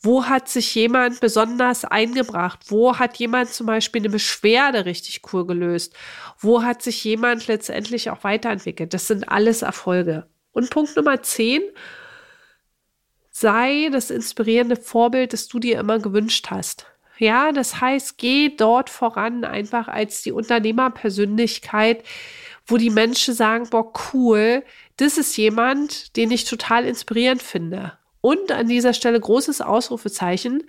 wo 0.00 0.26
hat 0.26 0.48
sich 0.48 0.74
jemand 0.74 1.20
besonders 1.20 1.84
eingebracht? 1.84 2.60
Wo 2.68 2.98
hat 2.98 3.16
jemand 3.18 3.50
zum 3.50 3.66
Beispiel 3.66 4.02
eine 4.02 4.10
Beschwerde 4.10 4.84
richtig 4.84 5.22
cool 5.32 5.46
gelöst? 5.46 5.94
Wo 6.38 6.62
hat 6.62 6.82
sich 6.82 7.04
jemand 7.04 7.46
letztendlich 7.46 8.10
auch 8.10 8.24
weiterentwickelt? 8.24 8.94
Das 8.94 9.06
sind 9.06 9.28
alles 9.28 9.62
Erfolge. 9.62 10.26
Und 10.52 10.70
Punkt 10.70 10.96
Nummer 10.96 11.22
10, 11.22 11.62
sei 13.30 13.88
das 13.92 14.10
inspirierende 14.10 14.76
Vorbild, 14.76 15.32
das 15.32 15.48
du 15.48 15.58
dir 15.58 15.78
immer 15.78 15.98
gewünscht 15.98 16.48
hast. 16.50 16.86
Ja, 17.20 17.52
das 17.52 17.82
heißt, 17.82 18.16
geh 18.16 18.48
dort 18.48 18.88
voran 18.88 19.44
einfach 19.44 19.88
als 19.88 20.22
die 20.22 20.32
Unternehmerpersönlichkeit, 20.32 22.02
wo 22.66 22.78
die 22.78 22.88
Menschen 22.88 23.34
sagen, 23.34 23.68
boah, 23.68 23.92
cool, 24.14 24.62
das 25.00 25.18
ist 25.18 25.36
jemand, 25.36 26.16
den 26.16 26.30
ich 26.30 26.44
total 26.44 26.84
inspirierend 26.84 27.42
finde. 27.42 27.92
Und 28.20 28.52
an 28.52 28.68
dieser 28.68 28.92
Stelle 28.92 29.18
großes 29.18 29.60
Ausrufezeichen. 29.60 30.64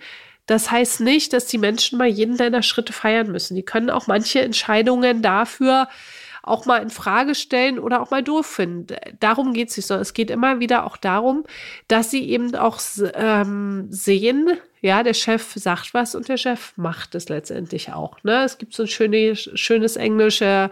Das 0.46 0.70
heißt 0.70 1.00
nicht, 1.00 1.32
dass 1.32 1.46
die 1.46 1.58
Menschen 1.58 1.98
mal 1.98 2.08
jeden 2.08 2.36
deiner 2.36 2.62
Schritte 2.62 2.92
feiern 2.92 3.30
müssen. 3.30 3.54
Die 3.54 3.62
können 3.62 3.90
auch 3.90 4.06
manche 4.06 4.40
Entscheidungen 4.40 5.22
dafür 5.22 5.88
auch 6.42 6.66
mal 6.66 6.82
in 6.82 6.90
Frage 6.90 7.34
stellen 7.34 7.78
oder 7.78 8.02
auch 8.02 8.10
mal 8.10 8.22
doof 8.22 8.46
finden. 8.46 8.96
Darum 9.20 9.52
geht 9.52 9.70
es 9.70 9.76
nicht, 9.76 9.86
sondern 9.86 10.02
es 10.02 10.12
geht 10.12 10.30
immer 10.30 10.58
wieder 10.58 10.84
auch 10.84 10.96
darum, 10.96 11.44
dass 11.86 12.10
sie 12.10 12.28
eben 12.28 12.56
auch 12.56 12.80
ähm, 13.14 13.86
sehen, 13.90 14.58
ja, 14.80 15.04
der 15.04 15.14
Chef 15.14 15.52
sagt 15.54 15.94
was 15.94 16.16
und 16.16 16.28
der 16.28 16.36
Chef 16.36 16.72
macht 16.76 17.14
es 17.14 17.28
letztendlich 17.28 17.92
auch. 17.92 18.16
Ne? 18.24 18.42
Es 18.42 18.58
gibt 18.58 18.74
so 18.74 18.82
ein 18.82 18.88
schöne, 18.88 19.36
schönes 19.36 19.94
englische, 19.94 20.70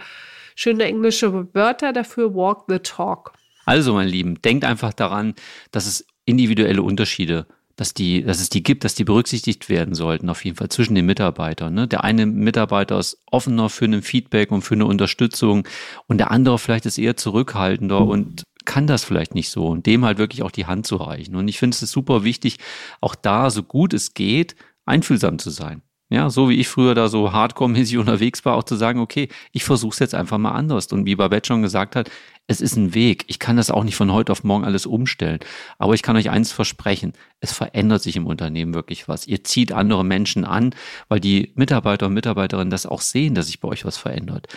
schöne 0.56 0.84
englische 0.84 1.54
Wörter 1.54 1.92
dafür, 1.92 2.34
walk 2.34 2.64
the 2.66 2.80
talk. 2.80 3.32
Also, 3.70 3.94
mein 3.94 4.08
Lieben, 4.08 4.42
denkt 4.42 4.64
einfach 4.64 4.92
daran, 4.92 5.34
dass 5.70 5.86
es 5.86 6.04
individuelle 6.24 6.82
Unterschiede 6.82 7.46
dass, 7.76 7.94
die, 7.94 8.24
dass 8.24 8.40
es 8.40 8.50
die 8.50 8.64
gibt, 8.64 8.84
dass 8.84 8.96
die 8.96 9.04
berücksichtigt 9.04 9.70
werden 9.70 9.94
sollten, 9.94 10.28
auf 10.28 10.44
jeden 10.44 10.56
Fall 10.56 10.68
zwischen 10.68 10.96
den 10.96 11.06
Mitarbeitern. 11.06 11.72
Ne? 11.72 11.88
Der 11.88 12.04
eine 12.04 12.26
Mitarbeiter 12.26 12.98
ist 12.98 13.22
offener 13.30 13.70
für 13.70 13.86
ein 13.86 14.02
Feedback 14.02 14.50
und 14.50 14.60
für 14.60 14.74
eine 14.74 14.84
Unterstützung 14.84 15.66
und 16.06 16.18
der 16.18 16.30
andere 16.30 16.58
vielleicht 16.58 16.84
ist 16.84 16.98
eher 16.98 17.16
zurückhaltender 17.16 18.04
und 18.06 18.42
kann 18.66 18.86
das 18.86 19.04
vielleicht 19.04 19.34
nicht 19.34 19.48
so 19.48 19.68
und 19.68 19.86
dem 19.86 20.04
halt 20.04 20.18
wirklich 20.18 20.42
auch 20.42 20.50
die 20.50 20.66
Hand 20.66 20.86
zu 20.86 20.96
reichen. 20.96 21.36
Und 21.36 21.48
ich 21.48 21.58
finde 21.58 21.74
es 21.80 21.90
super 21.90 22.22
wichtig, 22.22 22.58
auch 23.00 23.14
da, 23.14 23.48
so 23.48 23.62
gut 23.62 23.94
es 23.94 24.12
geht, 24.12 24.56
einfühlsam 24.84 25.38
zu 25.38 25.48
sein. 25.48 25.80
Ja, 26.12 26.28
so 26.28 26.48
wie 26.48 26.58
ich 26.58 26.66
früher 26.66 26.96
da 26.96 27.08
so 27.08 27.32
hardcore-mäßig 27.32 27.96
unterwegs 27.98 28.44
war, 28.44 28.56
auch 28.56 28.64
zu 28.64 28.74
sagen, 28.74 29.00
okay, 29.00 29.28
ich 29.52 29.62
versuche 29.62 29.92
es 29.92 30.00
jetzt 30.00 30.14
einfach 30.14 30.38
mal 30.38 30.50
anders. 30.50 30.88
Und 30.88 31.06
wie 31.06 31.14
Babette 31.14 31.46
schon 31.46 31.62
gesagt 31.62 31.94
hat, 31.94 32.10
es 32.50 32.60
ist 32.60 32.74
ein 32.74 32.94
Weg. 32.94 33.24
Ich 33.28 33.38
kann 33.38 33.56
das 33.56 33.70
auch 33.70 33.84
nicht 33.84 33.94
von 33.94 34.10
heute 34.10 34.32
auf 34.32 34.42
morgen 34.42 34.64
alles 34.64 34.84
umstellen. 34.84 35.38
Aber 35.78 35.94
ich 35.94 36.02
kann 36.02 36.16
euch 36.16 36.30
eins 36.30 36.50
versprechen. 36.50 37.12
Es 37.38 37.52
verändert 37.52 38.02
sich 38.02 38.16
im 38.16 38.26
Unternehmen 38.26 38.74
wirklich 38.74 39.06
was. 39.06 39.28
Ihr 39.28 39.44
zieht 39.44 39.70
andere 39.70 40.04
Menschen 40.04 40.44
an, 40.44 40.74
weil 41.08 41.20
die 41.20 41.52
Mitarbeiter 41.54 42.06
und 42.06 42.14
Mitarbeiterinnen 42.14 42.70
das 42.70 42.86
auch 42.86 43.02
sehen, 43.02 43.36
dass 43.36 43.46
sich 43.46 43.60
bei 43.60 43.68
euch 43.68 43.84
was 43.84 43.98
verändert. 43.98 44.48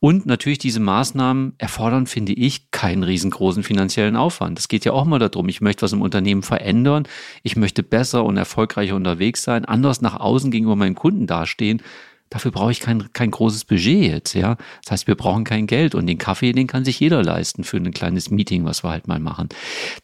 Und 0.00 0.26
natürlich 0.26 0.58
diese 0.58 0.80
Maßnahmen 0.80 1.54
erfordern, 1.58 2.08
finde 2.08 2.32
ich, 2.32 2.72
keinen 2.72 3.04
riesengroßen 3.04 3.62
finanziellen 3.62 4.16
Aufwand. 4.16 4.58
Es 4.58 4.66
geht 4.66 4.84
ja 4.84 4.90
auch 4.90 5.04
mal 5.04 5.20
darum, 5.20 5.48
ich 5.48 5.60
möchte 5.60 5.82
was 5.82 5.92
im 5.92 6.02
Unternehmen 6.02 6.42
verändern. 6.42 7.06
Ich 7.44 7.54
möchte 7.54 7.84
besser 7.84 8.24
und 8.24 8.36
erfolgreicher 8.36 8.96
unterwegs 8.96 9.44
sein, 9.44 9.64
anders 9.64 10.00
nach 10.00 10.18
außen 10.18 10.50
gegenüber 10.50 10.74
meinen 10.74 10.96
Kunden 10.96 11.28
dastehen. 11.28 11.82
Dafür 12.30 12.50
brauche 12.50 12.70
ich 12.70 12.80
kein, 12.80 13.12
kein 13.12 13.30
großes 13.30 13.64
Budget 13.64 14.04
jetzt, 14.04 14.34
ja. 14.34 14.56
Das 14.82 14.92
heißt, 14.92 15.06
wir 15.06 15.14
brauchen 15.14 15.44
kein 15.44 15.66
Geld 15.66 15.94
und 15.94 16.06
den 16.06 16.18
Kaffee, 16.18 16.52
den 16.52 16.66
kann 16.66 16.84
sich 16.84 17.00
jeder 17.00 17.22
leisten 17.22 17.64
für 17.64 17.78
ein 17.78 17.92
kleines 17.92 18.30
Meeting, 18.30 18.64
was 18.64 18.84
wir 18.84 18.90
halt 18.90 19.08
mal 19.08 19.20
machen. 19.20 19.48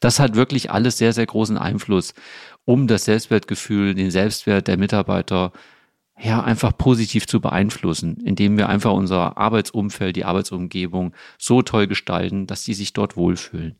Das 0.01 0.21
hat 0.21 0.35
wirklich 0.35 0.71
alles 0.71 0.99
sehr, 0.99 1.13
sehr 1.13 1.27
großen 1.27 1.59
Einfluss, 1.59 2.15
um 2.65 2.87
das 2.87 3.05
Selbstwertgefühl, 3.05 3.95
den 3.95 4.11
Selbstwert 4.11 4.69
der 4.69 4.79
Mitarbeiter 4.79 5.53
ja, 6.21 6.43
einfach 6.43 6.77
positiv 6.77 7.27
zu 7.27 7.41
beeinflussen, 7.41 8.19
indem 8.25 8.57
wir 8.57 8.69
einfach 8.69 8.93
unser 8.93 9.37
Arbeitsumfeld, 9.37 10.15
die 10.17 10.25
Arbeitsumgebung 10.25 11.13
so 11.39 11.63
toll 11.63 11.87
gestalten, 11.87 12.47
dass 12.47 12.65
die 12.65 12.75
sich 12.75 12.93
dort 12.93 13.17
wohlfühlen. 13.17 13.77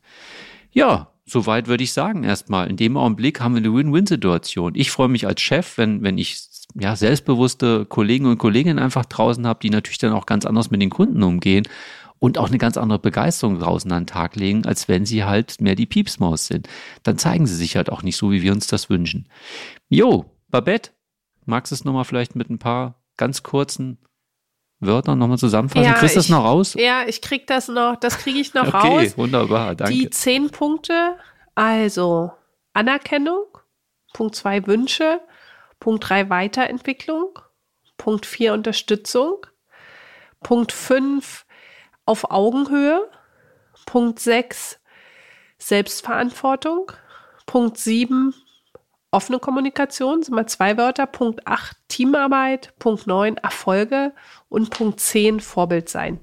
Ja, 0.71 1.13
soweit 1.25 1.67
würde 1.67 1.83
ich 1.83 1.93
sagen 1.93 2.23
erstmal. 2.23 2.69
In 2.69 2.75
dem 2.75 2.97
Augenblick 2.97 3.39
haben 3.39 3.53
wir 3.53 3.59
eine 3.59 3.73
Win-Win-Situation. 3.73 4.73
Ich 4.75 4.91
freue 4.91 5.07
mich 5.07 5.25
als 5.25 5.41
Chef, 5.41 5.77
wenn, 5.77 6.03
wenn 6.03 6.17
ich 6.17 6.37
ja, 6.77 6.95
selbstbewusste 6.95 7.85
Kollegen 7.85 8.25
und 8.25 8.37
Kolleginnen 8.37 8.79
einfach 8.79 9.05
draußen 9.05 9.47
habe, 9.47 9.59
die 9.61 9.69
natürlich 9.69 9.97
dann 9.97 10.13
auch 10.13 10.25
ganz 10.25 10.45
anders 10.45 10.71
mit 10.71 10.81
den 10.81 10.89
Kunden 10.89 11.23
umgehen 11.23 11.67
und 12.19 12.37
auch 12.37 12.47
eine 12.47 12.57
ganz 12.57 12.77
andere 12.77 12.99
Begeisterung 12.99 13.59
draußen 13.59 13.91
an 13.91 14.03
den 14.03 14.07
Tag 14.07 14.35
legen, 14.35 14.65
als 14.65 14.87
wenn 14.87 15.05
sie 15.05 15.23
halt 15.23 15.61
mehr 15.61 15.75
die 15.75 15.85
Piepsmaus 15.85 16.47
sind. 16.47 16.67
Dann 17.03 17.17
zeigen 17.17 17.47
sie 17.47 17.55
sich 17.55 17.75
halt 17.75 17.89
auch 17.89 18.03
nicht 18.03 18.17
so, 18.17 18.31
wie 18.31 18.41
wir 18.41 18.51
uns 18.51 18.67
das 18.67 18.89
wünschen. 18.89 19.29
Jo, 19.89 20.25
Babette, 20.49 20.91
magst 21.45 21.71
du 21.71 21.75
es 21.75 21.85
nochmal 21.85 22.05
vielleicht 22.05 22.35
mit 22.35 22.49
ein 22.49 22.59
paar 22.59 23.01
ganz 23.17 23.43
kurzen 23.43 23.99
Wörtern 24.79 25.19
nochmal 25.19 25.37
zusammenfassen? 25.37 25.85
Ja, 25.85 25.93
Kriegst 25.93 26.15
du 26.15 26.19
das 26.19 26.29
noch 26.29 26.43
raus? 26.43 26.75
Ja, 26.77 27.03
ich 27.07 27.21
krieg 27.21 27.47
das 27.47 27.67
noch, 27.67 27.95
das 27.97 28.17
kriege 28.17 28.39
ich 28.39 28.53
noch 28.53 28.67
okay, 28.73 28.77
raus. 28.77 29.01
Okay, 29.01 29.17
wunderbar, 29.17 29.75
danke. 29.75 29.93
Die 29.93 30.09
zehn 30.09 30.49
Punkte, 30.49 31.15
also 31.53 32.31
Anerkennung, 32.73 33.45
Punkt 34.13 34.35
zwei 34.35 34.65
Wünsche, 34.67 35.21
Punkt 35.85 36.09
3 36.09 36.31
Weiterentwicklung. 36.31 37.37
Punkt 37.97 38.25
4 38.25 38.53
Unterstützung. 38.53 39.45
Punkt 40.41 40.71
5 40.71 41.45
auf 42.07 42.31
Augenhöhe. 42.31 43.07
Punkt 43.85 44.19
6 44.19 44.79
Selbstverantwortung. 45.59 46.91
Punkt 47.45 47.77
7 47.77 48.33
offene 49.11 49.37
Kommunikation, 49.37 50.23
sind 50.23 50.33
mal 50.33 50.47
zwei 50.47 50.75
Wörter. 50.75 51.05
Punkt 51.05 51.45
8 51.45 51.77
Teamarbeit. 51.87 52.73
Punkt 52.79 53.05
9 53.05 53.37
Erfolge. 53.37 54.11
Und 54.49 54.71
Punkt 54.71 54.99
10 54.99 55.39
Vorbild 55.39 55.87
sein. 55.87 56.19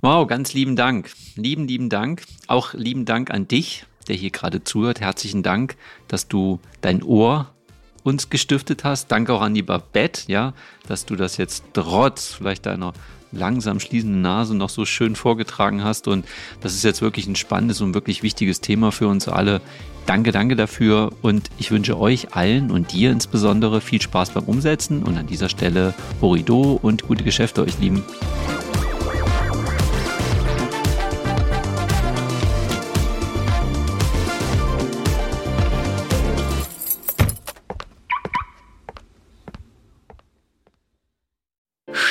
Wow, 0.00 0.26
ganz 0.26 0.54
lieben 0.54 0.74
Dank. 0.74 1.10
Lieben, 1.36 1.68
lieben 1.68 1.90
Dank. 1.90 2.22
Auch 2.46 2.72
lieben 2.72 3.04
Dank 3.04 3.30
an 3.30 3.46
dich, 3.46 3.84
der 4.08 4.16
hier 4.16 4.30
gerade 4.30 4.64
zuhört. 4.64 5.02
Herzlichen 5.02 5.42
Dank, 5.42 5.76
dass 6.08 6.28
du 6.28 6.60
dein 6.80 7.02
Ohr 7.02 7.54
uns 8.02 8.30
gestiftet 8.30 8.84
hast. 8.84 9.08
Danke 9.08 9.32
auch 9.32 9.42
an 9.42 9.54
die 9.54 9.62
Babette, 9.62 10.22
ja, 10.26 10.54
dass 10.86 11.06
du 11.06 11.16
das 11.16 11.36
jetzt 11.36 11.64
trotz 11.72 12.34
vielleicht 12.34 12.66
deiner 12.66 12.92
langsam 13.32 13.80
schließenden 13.80 14.22
Nase 14.22 14.56
noch 14.56 14.70
so 14.70 14.84
schön 14.84 15.16
vorgetragen 15.16 15.84
hast. 15.84 16.08
Und 16.08 16.24
das 16.60 16.74
ist 16.74 16.84
jetzt 16.84 17.02
wirklich 17.02 17.26
ein 17.26 17.36
spannendes 17.36 17.80
und 17.80 17.94
wirklich 17.94 18.22
wichtiges 18.22 18.60
Thema 18.60 18.92
für 18.92 19.08
uns 19.08 19.28
alle. 19.28 19.60
Danke, 20.06 20.32
danke 20.32 20.56
dafür. 20.56 21.12
Und 21.22 21.50
ich 21.58 21.70
wünsche 21.70 21.98
euch 21.98 22.34
allen 22.34 22.70
und 22.70 22.92
dir 22.92 23.10
insbesondere 23.10 23.80
viel 23.80 24.02
Spaß 24.02 24.30
beim 24.30 24.44
Umsetzen. 24.44 25.02
Und 25.02 25.16
an 25.16 25.26
dieser 25.26 25.48
Stelle 25.48 25.94
Horido 26.20 26.78
und 26.82 27.06
gute 27.06 27.24
Geschäfte 27.24 27.62
euch 27.62 27.78
lieben. 27.78 28.02